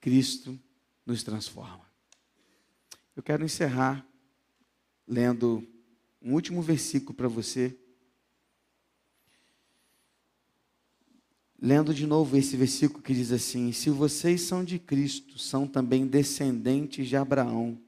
Cristo 0.00 0.58
nos 1.04 1.22
transforma. 1.22 1.84
Eu 3.16 3.22
quero 3.22 3.44
encerrar 3.44 4.06
lendo 5.06 5.66
um 6.20 6.32
último 6.32 6.60
versículo 6.62 7.14
para 7.14 7.28
você. 7.28 7.76
Lendo 11.64 11.94
de 11.94 12.06
novo 12.06 12.36
esse 12.36 12.58
versículo 12.58 13.02
que 13.02 13.14
diz 13.14 13.32
assim: 13.32 13.72
Se 13.72 13.88
vocês 13.88 14.42
são 14.42 14.62
de 14.62 14.78
Cristo, 14.78 15.38
são 15.38 15.66
também 15.66 16.06
descendentes 16.06 17.08
de 17.08 17.16
Abraão 17.16 17.80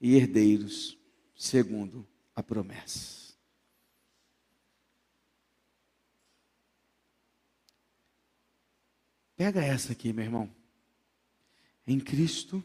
e 0.00 0.14
herdeiros, 0.14 0.96
segundo 1.36 2.08
a 2.34 2.42
promessa. 2.42 3.36
Pega 9.36 9.62
essa 9.62 9.92
aqui, 9.92 10.10
meu 10.10 10.24
irmão. 10.24 10.50
Em 11.86 12.00
Cristo 12.00 12.64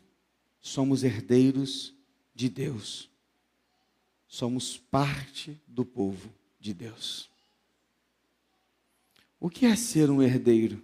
somos 0.61 1.03
herdeiros 1.03 1.93
de 2.33 2.47
Deus. 2.47 3.11
Somos 4.29 4.77
parte 4.77 5.61
do 5.67 5.83
povo 5.83 6.33
de 6.57 6.73
Deus. 6.73 7.30
O 9.41 9.49
que 9.49 9.65
é 9.65 9.75
ser 9.75 10.11
um 10.11 10.21
herdeiro? 10.21 10.83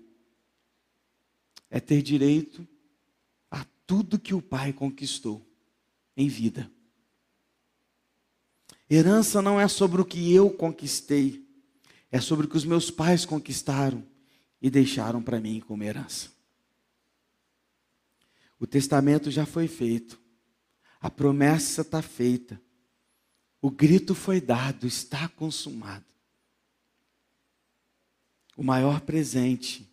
É 1.69 1.79
ter 1.79 2.01
direito 2.01 2.67
a 3.51 3.63
tudo 3.85 4.17
que 4.17 4.33
o 4.33 4.41
Pai 4.41 4.73
conquistou 4.73 5.47
em 6.15 6.27
vida. 6.27 6.69
Herança 8.89 9.43
não 9.43 9.61
é 9.61 9.67
sobre 9.67 10.01
o 10.01 10.05
que 10.05 10.33
eu 10.33 10.49
conquistei, 10.49 11.47
é 12.11 12.19
sobre 12.19 12.47
o 12.47 12.49
que 12.49 12.57
os 12.57 12.65
meus 12.65 12.89
pais 12.89 13.25
conquistaram 13.25 14.03
e 14.59 14.71
deixaram 14.71 15.21
para 15.21 15.39
mim 15.39 15.59
como 15.59 15.83
herança. 15.83 16.31
O 18.59 18.65
testamento 18.65 19.29
já 19.29 19.45
foi 19.45 19.67
feito, 19.67 20.19
a 20.99 21.11
promessa 21.11 21.81
está 21.81 22.01
feita, 22.01 22.59
o 23.61 23.69
grito 23.69 24.15
foi 24.15 24.41
dado, 24.41 24.87
está 24.87 25.29
consumado. 25.29 26.16
O 28.57 28.63
maior 28.63 29.01
presente 29.01 29.87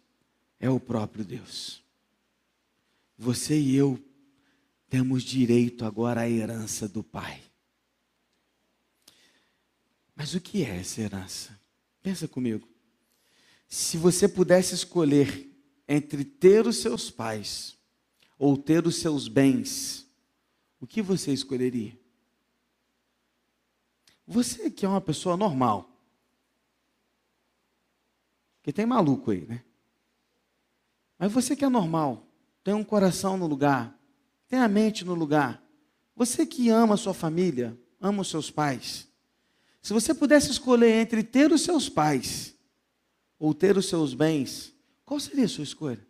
é 0.59 0.71
o 0.71 0.81
próprio 0.81 1.23
Deus. 1.23 1.83
Você 3.19 3.61
e 3.61 3.77
eu 3.77 4.03
temos 4.89 5.23
direito 5.23 5.85
agora 5.85 6.23
à 6.23 6.31
herança 6.31 6.89
do 6.89 7.05
Pai. 7.05 7.43
Mas 10.17 10.35
o 10.35 10.41
que 10.41 10.65
é 10.65 10.79
essa 10.79 11.03
herança? 11.03 11.61
Pensa 12.03 12.27
comigo. 12.27 12.67
Se 13.69 13.99
você 13.99 14.27
pudesse 14.27 14.75
escolher 14.75 15.47
entre 15.87 16.25
ter 16.25 16.67
os 16.67 16.79
seus 16.79 17.11
pais 17.11 17.77
ou 18.39 18.57
ter 18.57 18.87
os 18.87 18.97
seus 18.97 19.29
bens, 19.29 20.07
o 20.81 20.87
que 20.87 21.03
você 21.03 21.35
escolheria? 21.35 21.99
Você 24.27 24.71
que 24.71 24.87
é 24.87 24.89
uma 24.89 25.03
pessoa 25.03 25.37
normal, 25.37 25.94
que 28.65 28.73
tem 28.73 28.87
maluco 28.87 29.31
aí, 29.31 29.47
né? 29.47 29.63
Mas 31.19 31.31
você 31.31 31.55
que 31.55 31.65
é 31.65 31.69
normal, 31.69 32.27
tem 32.65 32.73
um 32.73 32.83
coração 32.83 33.37
no 33.37 33.47
lugar, 33.47 33.95
tem 34.49 34.59
a 34.59 34.67
mente 34.67 35.05
no 35.05 35.15
lugar, 35.15 35.63
você 36.17 36.47
que 36.47 36.71
ama 36.71 36.95
a 36.95 36.97
sua 36.97 37.13
família, 37.13 37.79
ama 38.01 38.23
os 38.23 38.29
seus 38.29 38.51
pais, 38.51 39.07
se 39.83 39.93
você 39.93 40.15
pudesse 40.15 40.51
escolher 40.51 40.93
entre 40.93 41.23
ter 41.23 41.53
os 41.53 41.61
seus 41.61 41.91
pais 41.91 42.57
ou 43.39 43.53
ter 43.53 43.77
os 43.77 43.87
seus 43.87 44.15
bens, 44.15 44.75
qual 45.05 45.21
seria 45.21 45.45
a 45.45 45.49
sua 45.49 45.65
escolha? 45.65 46.05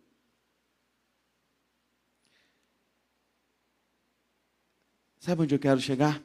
Sabe 5.19 5.41
onde 5.41 5.53
eu 5.53 5.59
quero 5.59 5.81
chegar? 5.81 6.23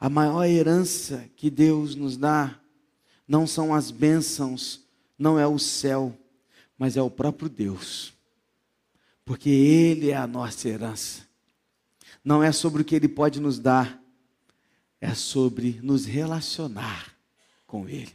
A 0.00 0.08
maior 0.08 0.44
herança 0.46 1.28
que 1.36 1.50
Deus 1.50 1.94
nos 1.94 2.16
dá 2.16 2.58
não 3.26 3.46
são 3.46 3.74
as 3.74 3.90
bênçãos, 3.90 4.80
não 5.18 5.38
é 5.38 5.46
o 5.46 5.58
céu, 5.58 6.16
mas 6.78 6.96
é 6.96 7.02
o 7.02 7.10
próprio 7.10 7.48
Deus. 7.48 8.12
Porque 9.24 9.48
Ele 9.48 10.10
é 10.10 10.16
a 10.16 10.26
nossa 10.26 10.68
herança. 10.68 11.26
Não 12.24 12.42
é 12.42 12.52
sobre 12.52 12.82
o 12.82 12.84
que 12.84 12.94
Ele 12.94 13.08
pode 13.08 13.40
nos 13.40 13.58
dar, 13.58 14.00
é 15.00 15.14
sobre 15.14 15.80
nos 15.82 16.04
relacionar 16.04 17.16
com 17.66 17.88
Ele. 17.88 18.12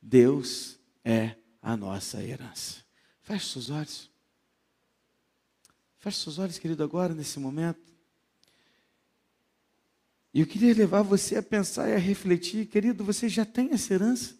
Deus 0.00 0.78
é 1.04 1.36
a 1.62 1.76
nossa 1.76 2.22
herança. 2.22 2.84
Feche 3.22 3.52
seus 3.52 3.70
olhos. 3.70 4.10
Feche 5.98 6.18
seus 6.18 6.38
olhos, 6.38 6.58
querido, 6.58 6.84
agora, 6.84 7.14
nesse 7.14 7.38
momento. 7.38 7.93
E 10.34 10.40
eu 10.40 10.46
queria 10.48 10.74
levar 10.74 11.02
você 11.02 11.36
a 11.36 11.42
pensar 11.42 11.88
e 11.88 11.94
a 11.94 11.98
refletir, 11.98 12.66
querido, 12.66 13.04
você 13.04 13.28
já 13.28 13.44
tem 13.44 13.70
essa 13.70 13.94
herança? 13.94 14.34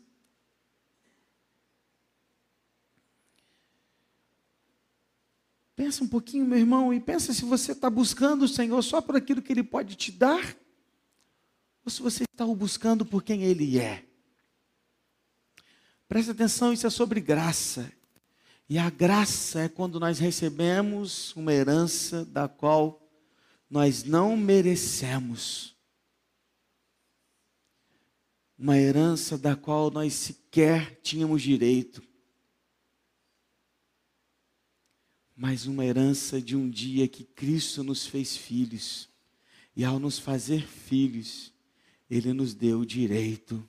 Pensa 5.77 6.03
um 6.03 6.09
pouquinho, 6.09 6.45
meu 6.47 6.59
irmão, 6.59 6.93
e 6.93 6.99
pensa 6.99 7.33
se 7.33 7.45
você 7.45 7.71
está 7.71 7.89
buscando 7.89 8.45
o 8.45 8.49
Senhor 8.49 8.83
só 8.83 9.01
por 9.01 9.15
aquilo 9.15 9.41
que 9.41 9.53
Ele 9.53 9.63
pode 9.63 9.95
te 9.95 10.11
dar, 10.11 10.57
ou 11.85 11.91
se 11.93 12.03
você 12.03 12.25
está 12.25 12.45
o 12.45 12.57
buscando 12.57 13.07
por 13.07 13.23
quem 13.23 13.45
Ele 13.45 13.79
é. 13.79 14.05
Presta 16.09 16.33
atenção, 16.33 16.73
isso 16.73 16.89
é 16.89 16.91
sobre 16.91 17.21
graça. 17.21 17.93
E 18.69 18.79
a 18.79 18.91
graça 18.91 19.61
é 19.61 19.69
quando 19.69 20.01
nós 20.01 20.19
recebemos 20.19 21.37
uma 21.37 21.53
herança 21.53 22.25
da 22.25 22.49
qual 22.49 23.01
nós 23.71 24.03
não 24.03 24.37
merecemos 24.37 25.74
uma 28.65 28.79
herança 28.79 29.37
da 29.37 29.55
qual 29.55 29.91
nós 29.91 30.15
sequer 30.15 30.99
tínhamos 31.03 31.43
direito, 31.43 32.03
mas 35.37 35.67
uma 35.67 35.85
herança 35.85 36.41
de 36.41 36.57
um 36.57 36.71
dia 36.71 37.07
que 37.07 37.25
Cristo 37.25 37.85
nos 37.85 38.07
fez 38.07 38.35
filhos, 38.35 39.07
e 39.77 39.85
ao 39.85 39.99
nos 39.99 40.19
fazer 40.19 40.67
filhos, 40.67 41.53
Ele 42.09 42.33
nos 42.33 42.55
deu 42.55 42.81
o 42.81 42.87
direito 42.87 43.69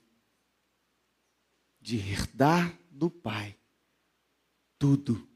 de 1.81 1.97
herdar 1.97 2.79
do 2.89 3.09
Pai 3.09 3.53
tudo 4.79 5.27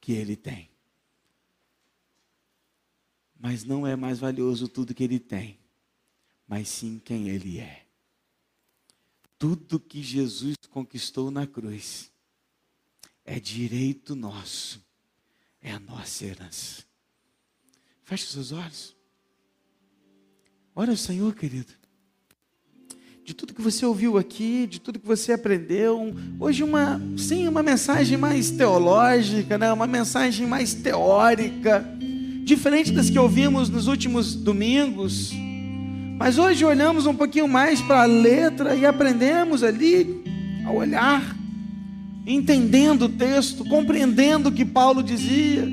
que 0.00 0.10
Ele 0.10 0.34
tem. 0.34 0.68
Mas 3.38 3.62
não 3.62 3.86
é 3.86 3.94
mais 3.94 4.18
valioso 4.18 4.66
tudo 4.66 4.92
que 4.92 5.04
Ele 5.04 5.20
tem, 5.20 5.60
mas 6.44 6.68
sim 6.68 6.98
quem 6.98 7.28
Ele 7.28 7.60
é 7.60 7.85
tudo 9.38 9.80
que 9.80 10.02
Jesus 10.02 10.56
conquistou 10.70 11.30
na 11.30 11.46
cruz 11.46 12.10
é 13.24 13.38
direito 13.40 14.14
nosso, 14.14 14.80
é 15.60 15.72
a 15.72 15.80
nossa 15.80 16.24
herança. 16.24 16.84
Feche 18.04 18.26
seus 18.26 18.52
olhos. 18.52 18.94
Ora 20.74 20.92
ao 20.92 20.96
Senhor, 20.96 21.34
querido. 21.34 21.72
De 23.24 23.34
tudo 23.34 23.52
que 23.52 23.60
você 23.60 23.84
ouviu 23.84 24.16
aqui, 24.16 24.68
de 24.68 24.80
tudo 24.80 25.00
que 25.00 25.06
você 25.06 25.32
aprendeu, 25.32 26.14
hoje 26.38 26.62
uma, 26.62 27.00
sim, 27.18 27.48
uma 27.48 27.62
mensagem 27.62 28.16
mais 28.16 28.52
teológica, 28.52 29.58
né? 29.58 29.72
uma 29.72 29.86
mensagem 29.86 30.46
mais 30.46 30.74
teórica, 30.74 31.84
diferente 32.44 32.92
das 32.92 33.10
que 33.10 33.18
ouvimos 33.18 33.68
nos 33.68 33.88
últimos 33.88 34.36
domingos 34.36 35.32
mas 36.18 36.38
hoje 36.38 36.64
olhamos 36.64 37.06
um 37.06 37.14
pouquinho 37.14 37.46
mais 37.46 37.80
para 37.80 38.02
a 38.02 38.06
letra 38.06 38.74
e 38.74 38.86
aprendemos 38.86 39.62
ali 39.62 40.24
a 40.64 40.72
olhar, 40.72 41.36
entendendo 42.26 43.02
o 43.02 43.08
texto, 43.08 43.64
compreendendo 43.64 44.48
o 44.48 44.52
que 44.52 44.64
Paulo 44.64 45.02
dizia. 45.02 45.68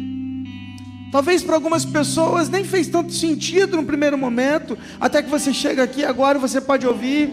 Talvez 1.12 1.44
para 1.44 1.56
algumas 1.56 1.86
pessoas 1.86 2.50
nem 2.50 2.64
fez 2.64 2.88
tanto 2.88 3.14
sentido 3.14 3.78
no 3.78 3.84
primeiro 3.84 4.18
momento, 4.18 4.78
até 5.00 5.22
que 5.22 5.30
você 5.30 5.54
chega 5.54 5.84
aqui 5.84 6.04
agora 6.04 6.38
você 6.38 6.60
pode 6.60 6.86
ouvir 6.86 7.30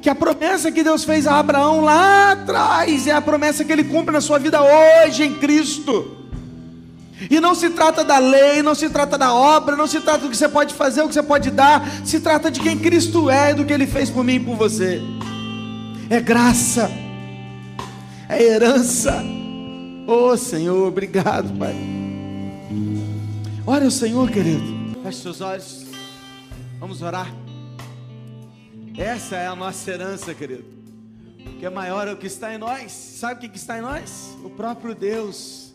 que 0.00 0.08
a 0.08 0.14
promessa 0.14 0.72
que 0.72 0.82
Deus 0.82 1.04
fez 1.04 1.26
a 1.26 1.38
Abraão 1.38 1.82
lá 1.82 2.32
atrás 2.32 3.06
é 3.06 3.12
a 3.12 3.20
promessa 3.20 3.64
que 3.64 3.72
ele 3.72 3.84
cumpre 3.84 4.12
na 4.12 4.20
sua 4.20 4.38
vida 4.38 4.60
hoje 4.62 5.24
em 5.24 5.34
Cristo. 5.34 6.19
E 7.28 7.40
não 7.40 7.54
se 7.54 7.70
trata 7.70 8.04
da 8.04 8.18
lei, 8.18 8.62
não 8.62 8.74
se 8.74 8.88
trata 8.88 9.18
da 9.18 9.34
obra, 9.34 9.76
não 9.76 9.86
se 9.86 10.00
trata 10.00 10.20
do 10.20 10.30
que 10.30 10.36
você 10.36 10.48
pode 10.48 10.72
fazer, 10.74 11.02
o 11.02 11.08
que 11.08 11.14
você 11.14 11.22
pode 11.22 11.50
dar, 11.50 11.86
se 12.04 12.20
trata 12.20 12.50
de 12.50 12.60
quem 12.60 12.78
Cristo 12.78 13.28
é 13.28 13.50
e 13.50 13.54
do 13.54 13.64
que 13.64 13.72
Ele 13.72 13.86
fez 13.86 14.08
por 14.08 14.24
mim 14.24 14.36
e 14.36 14.40
por 14.40 14.56
você. 14.56 15.02
É 16.08 16.20
graça, 16.20 16.90
é 18.28 18.42
herança. 18.42 19.22
Oh 20.06 20.36
Senhor, 20.36 20.88
obrigado, 20.88 21.56
Pai. 21.58 21.74
Ora 23.66 23.86
o 23.86 23.90
Senhor, 23.90 24.30
querido. 24.30 24.98
Feche 25.02 25.22
seus 25.22 25.40
olhos. 25.40 25.86
Vamos 26.78 27.02
orar. 27.02 27.32
Essa 28.96 29.36
é 29.36 29.46
a 29.46 29.54
nossa 29.54 29.90
herança, 29.90 30.34
querido. 30.34 30.64
Que 31.58 31.66
é 31.66 31.70
maior 31.70 32.08
é 32.08 32.12
o 32.12 32.16
que 32.16 32.26
está 32.26 32.54
em 32.54 32.58
nós. 32.58 32.90
Sabe 32.90 33.46
o 33.46 33.50
que 33.50 33.56
está 33.56 33.78
em 33.78 33.82
nós? 33.82 34.36
O 34.42 34.50
próprio 34.50 34.94
Deus 34.94 35.69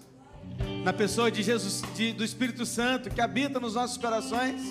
na 0.83 0.93
pessoa 0.93 1.31
de 1.31 1.41
Jesus, 1.41 1.81
de, 1.95 2.13
do 2.13 2.23
Espírito 2.23 2.65
Santo 2.65 3.09
que 3.09 3.19
habita 3.19 3.59
nos 3.59 3.73
nossos 3.73 3.97
corações. 3.97 4.61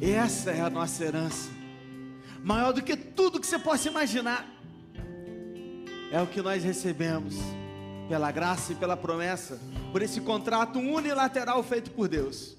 Essa 0.00 0.50
é 0.50 0.60
a 0.60 0.68
nossa 0.68 1.04
herança, 1.04 1.48
maior 2.42 2.72
do 2.72 2.82
que 2.82 2.96
tudo 2.96 3.40
que 3.40 3.46
você 3.46 3.58
possa 3.58 3.88
imaginar. 3.88 4.46
É 6.10 6.20
o 6.20 6.26
que 6.26 6.42
nós 6.42 6.62
recebemos 6.62 7.36
pela 8.08 8.30
graça 8.30 8.72
e 8.72 8.76
pela 8.76 8.96
promessa, 8.96 9.58
por 9.90 10.02
esse 10.02 10.20
contrato 10.20 10.78
unilateral 10.78 11.62
feito 11.62 11.90
por 11.92 12.08
Deus, 12.08 12.56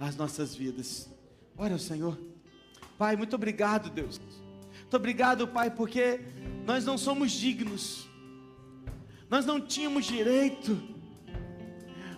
as 0.00 0.16
nossas 0.16 0.54
vidas. 0.54 1.08
Ora 1.56 1.74
o 1.74 1.78
Senhor, 1.78 2.18
Pai, 2.98 3.14
muito 3.14 3.36
obrigado, 3.36 3.90
Deus. 3.90 4.20
Muito 4.80 4.96
obrigado, 4.96 5.46
Pai, 5.46 5.70
porque 5.70 6.20
nós 6.66 6.84
não 6.84 6.98
somos 6.98 7.30
dignos 7.30 8.08
nós 9.30 9.44
não 9.44 9.60
tínhamos 9.60 10.06
direito, 10.06 10.80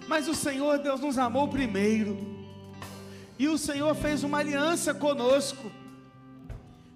mas 0.07 0.29
o 0.29 0.35
Senhor 0.35 0.79
Deus 0.79 1.01
nos 1.01 1.19
amou 1.19 1.49
primeiro, 1.49 2.17
e 3.39 3.49
o 3.49 3.59
Senhor 3.59 3.95
fez 3.95 4.23
uma 4.23 4.39
aliança 4.39 4.95
conosco, 4.95 5.71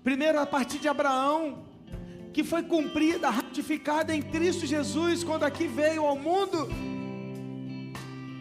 primeiro 0.03 0.39
a 0.39 0.47
partir 0.47 0.79
de 0.79 0.89
Abraão, 0.89 1.65
que 2.33 2.45
foi 2.45 2.63
cumprida, 2.63 3.31
ratificada 3.31 4.15
em 4.15 4.21
Cristo 4.21 4.67
Jesus, 4.67 5.23
quando 5.23 5.45
aqui 5.45 5.67
veio 5.67 6.05
ao 6.05 6.19
mundo, 6.19 6.69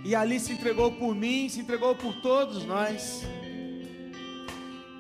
e 0.03 0.15
ali 0.15 0.39
se 0.39 0.51
entregou 0.51 0.91
por 0.91 1.15
mim, 1.15 1.47
se 1.47 1.59
entregou 1.59 1.95
por 1.95 2.13
todos 2.21 2.65
nós. 2.65 3.24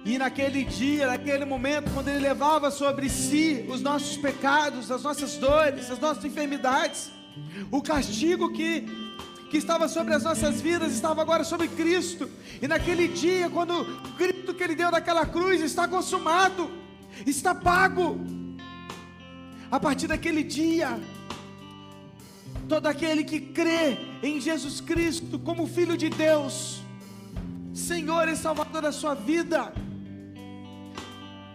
E 0.05 0.17
naquele 0.17 0.65
dia, 0.65 1.07
naquele 1.07 1.45
momento, 1.45 1.89
quando 1.93 2.09
Ele 2.09 2.19
levava 2.19 2.69
sobre 2.69 3.09
si 3.09 3.65
os 3.69 3.81
nossos 3.81 4.17
pecados, 4.17 4.91
as 4.91 5.03
nossas 5.03 5.37
dores, 5.37 5.89
as 5.89 5.99
nossas 5.99 6.25
enfermidades, 6.25 7.09
o 7.71 7.81
castigo 7.81 8.51
que, 8.51 8.85
que 9.49 9.57
estava 9.57 9.87
sobre 9.87 10.13
as 10.13 10.23
nossas 10.23 10.59
vidas 10.59 10.93
estava 10.93 11.21
agora 11.21 11.45
sobre 11.45 11.69
Cristo. 11.69 12.29
E 12.61 12.67
naquele 12.67 13.07
dia, 13.07 13.49
quando 13.49 13.79
o 13.79 14.11
grito 14.17 14.53
que 14.53 14.61
Ele 14.61 14.75
deu 14.75 14.91
naquela 14.91 15.25
cruz 15.25 15.61
está 15.61 15.87
consumado, 15.87 16.69
está 17.25 17.55
pago. 17.55 18.19
A 19.71 19.79
partir 19.79 20.07
daquele 20.07 20.43
dia, 20.43 20.99
todo 22.67 22.87
aquele 22.87 23.23
que 23.23 23.39
crê 23.39 23.97
em 24.21 24.39
Jesus 24.41 24.81
Cristo 24.81 25.39
como 25.39 25.65
Filho 25.65 25.95
de 25.95 26.09
Deus, 26.09 26.81
Senhor 27.73 28.27
e 28.27 28.35
Salvador 28.35 28.81
da 28.81 28.91
sua 28.91 29.15
vida, 29.15 29.73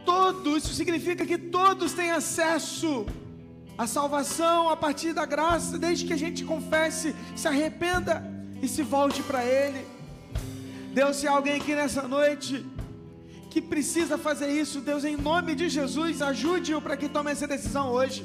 todos, 0.09 0.65
isso 0.65 0.75
significa 0.81 1.27
que 1.31 1.37
todos 1.37 1.93
têm 1.93 2.11
acesso 2.11 3.05
à 3.77 3.87
salvação 3.87 4.71
a 4.71 4.77
partir 4.85 5.13
da 5.13 5.27
graça, 5.27 5.79
desde 5.79 6.07
que 6.07 6.15
a 6.15 6.23
gente 6.25 6.45
confesse, 6.53 7.15
se 7.37 7.47
arrependa 7.47 8.15
e 8.63 8.67
se 8.75 8.83
volte 8.83 9.23
para 9.23 9.45
Ele. 9.45 9.83
Deus, 10.95 11.17
se 11.19 11.29
há 11.29 11.33
alguém 11.33 11.57
aqui 11.61 11.75
nessa 11.75 12.03
noite 12.17 12.65
que 13.51 13.61
precisa 13.61 14.17
fazer 14.17 14.51
isso, 14.63 14.81
Deus, 14.81 15.05
em 15.05 15.17
nome 15.31 15.55
de 15.55 15.69
Jesus, 15.69 16.23
ajude-o 16.23 16.81
para 16.81 16.97
que 16.97 17.09
tome 17.17 17.31
essa 17.31 17.47
decisão 17.47 17.91
hoje. 17.91 18.25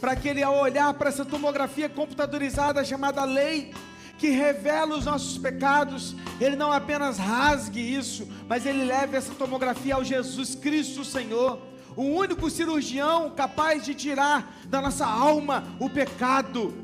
Para 0.00 0.16
que 0.16 0.28
ele, 0.28 0.42
ao 0.42 0.56
olhar 0.58 0.92
para 0.94 1.10
essa 1.10 1.24
tomografia 1.24 1.88
computadorizada 1.88 2.84
chamada 2.84 3.24
lei, 3.24 3.72
que 4.18 4.30
revela 4.30 4.96
os 4.96 5.04
nossos 5.04 5.38
pecados, 5.38 6.14
ele 6.40 6.56
não 6.56 6.72
apenas 6.72 7.16
rasgue 7.18 7.80
isso, 7.80 8.28
mas 8.48 8.66
ele 8.66 8.84
leve 8.84 9.16
essa 9.16 9.32
tomografia 9.32 9.94
ao 9.94 10.04
Jesus 10.04 10.56
Cristo 10.56 11.04
Senhor, 11.04 11.60
o 11.96 12.02
único 12.02 12.50
cirurgião 12.50 13.30
capaz 13.30 13.84
de 13.84 13.94
tirar 13.94 14.58
da 14.66 14.82
nossa 14.82 15.06
alma 15.06 15.64
o 15.78 15.88
pecado, 15.88 16.74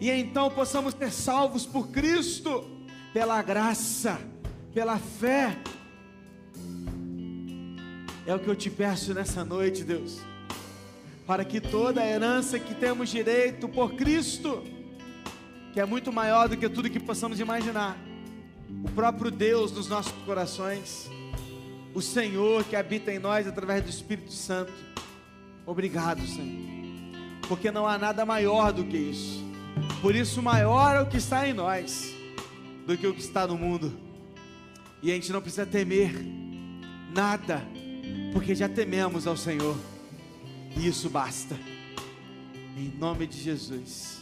e 0.00 0.10
então 0.10 0.50
possamos 0.50 0.94
ser 0.94 1.12
salvos 1.12 1.64
por 1.64 1.88
Cristo, 1.88 2.68
pela 3.12 3.40
graça, 3.40 4.20
pela 4.74 4.98
fé. 4.98 5.56
É 8.26 8.34
o 8.34 8.38
que 8.40 8.48
eu 8.48 8.56
te 8.56 8.68
peço 8.68 9.14
nessa 9.14 9.44
noite, 9.44 9.84
Deus, 9.84 10.18
para 11.24 11.44
que 11.44 11.60
toda 11.60 12.00
a 12.00 12.06
herança 12.06 12.58
que 12.58 12.74
temos 12.74 13.10
direito 13.10 13.68
por 13.68 13.94
Cristo, 13.94 14.64
que 15.72 15.80
é 15.80 15.84
muito 15.84 16.12
maior 16.12 16.48
do 16.48 16.56
que 16.56 16.68
tudo 16.68 16.90
que 16.90 17.00
possamos 17.00 17.40
imaginar. 17.40 17.96
O 18.84 18.90
próprio 18.90 19.30
Deus 19.30 19.72
nos 19.72 19.88
nossos 19.88 20.12
corações, 20.24 21.10
o 21.94 22.00
Senhor 22.00 22.64
que 22.64 22.76
habita 22.76 23.12
em 23.12 23.18
nós 23.18 23.46
através 23.46 23.82
do 23.82 23.90
Espírito 23.90 24.32
Santo. 24.32 24.72
Obrigado, 25.66 26.26
Senhor, 26.26 26.60
porque 27.48 27.70
não 27.70 27.86
há 27.86 27.96
nada 27.96 28.24
maior 28.24 28.72
do 28.72 28.84
que 28.84 28.96
isso. 28.96 29.42
Por 30.00 30.14
isso, 30.14 30.42
maior 30.42 30.96
é 30.96 31.00
o 31.00 31.06
que 31.06 31.16
está 31.16 31.46
em 31.48 31.52
nós. 31.52 32.12
do 32.86 32.96
que 32.96 33.06
o 33.06 33.14
que 33.14 33.20
está 33.20 33.46
no 33.46 33.56
mundo. 33.56 33.92
E 35.02 35.10
a 35.10 35.14
gente 35.14 35.32
não 35.32 35.40
precisa 35.40 35.66
temer 35.66 36.12
nada, 37.14 37.62
porque 38.32 38.54
já 38.54 38.68
tememos 38.68 39.26
ao 39.26 39.36
Senhor. 39.36 39.76
E 40.76 40.86
isso 40.86 41.08
basta. 41.10 41.56
Em 42.76 42.88
nome 42.98 43.26
de 43.26 43.38
Jesus. 43.40 44.21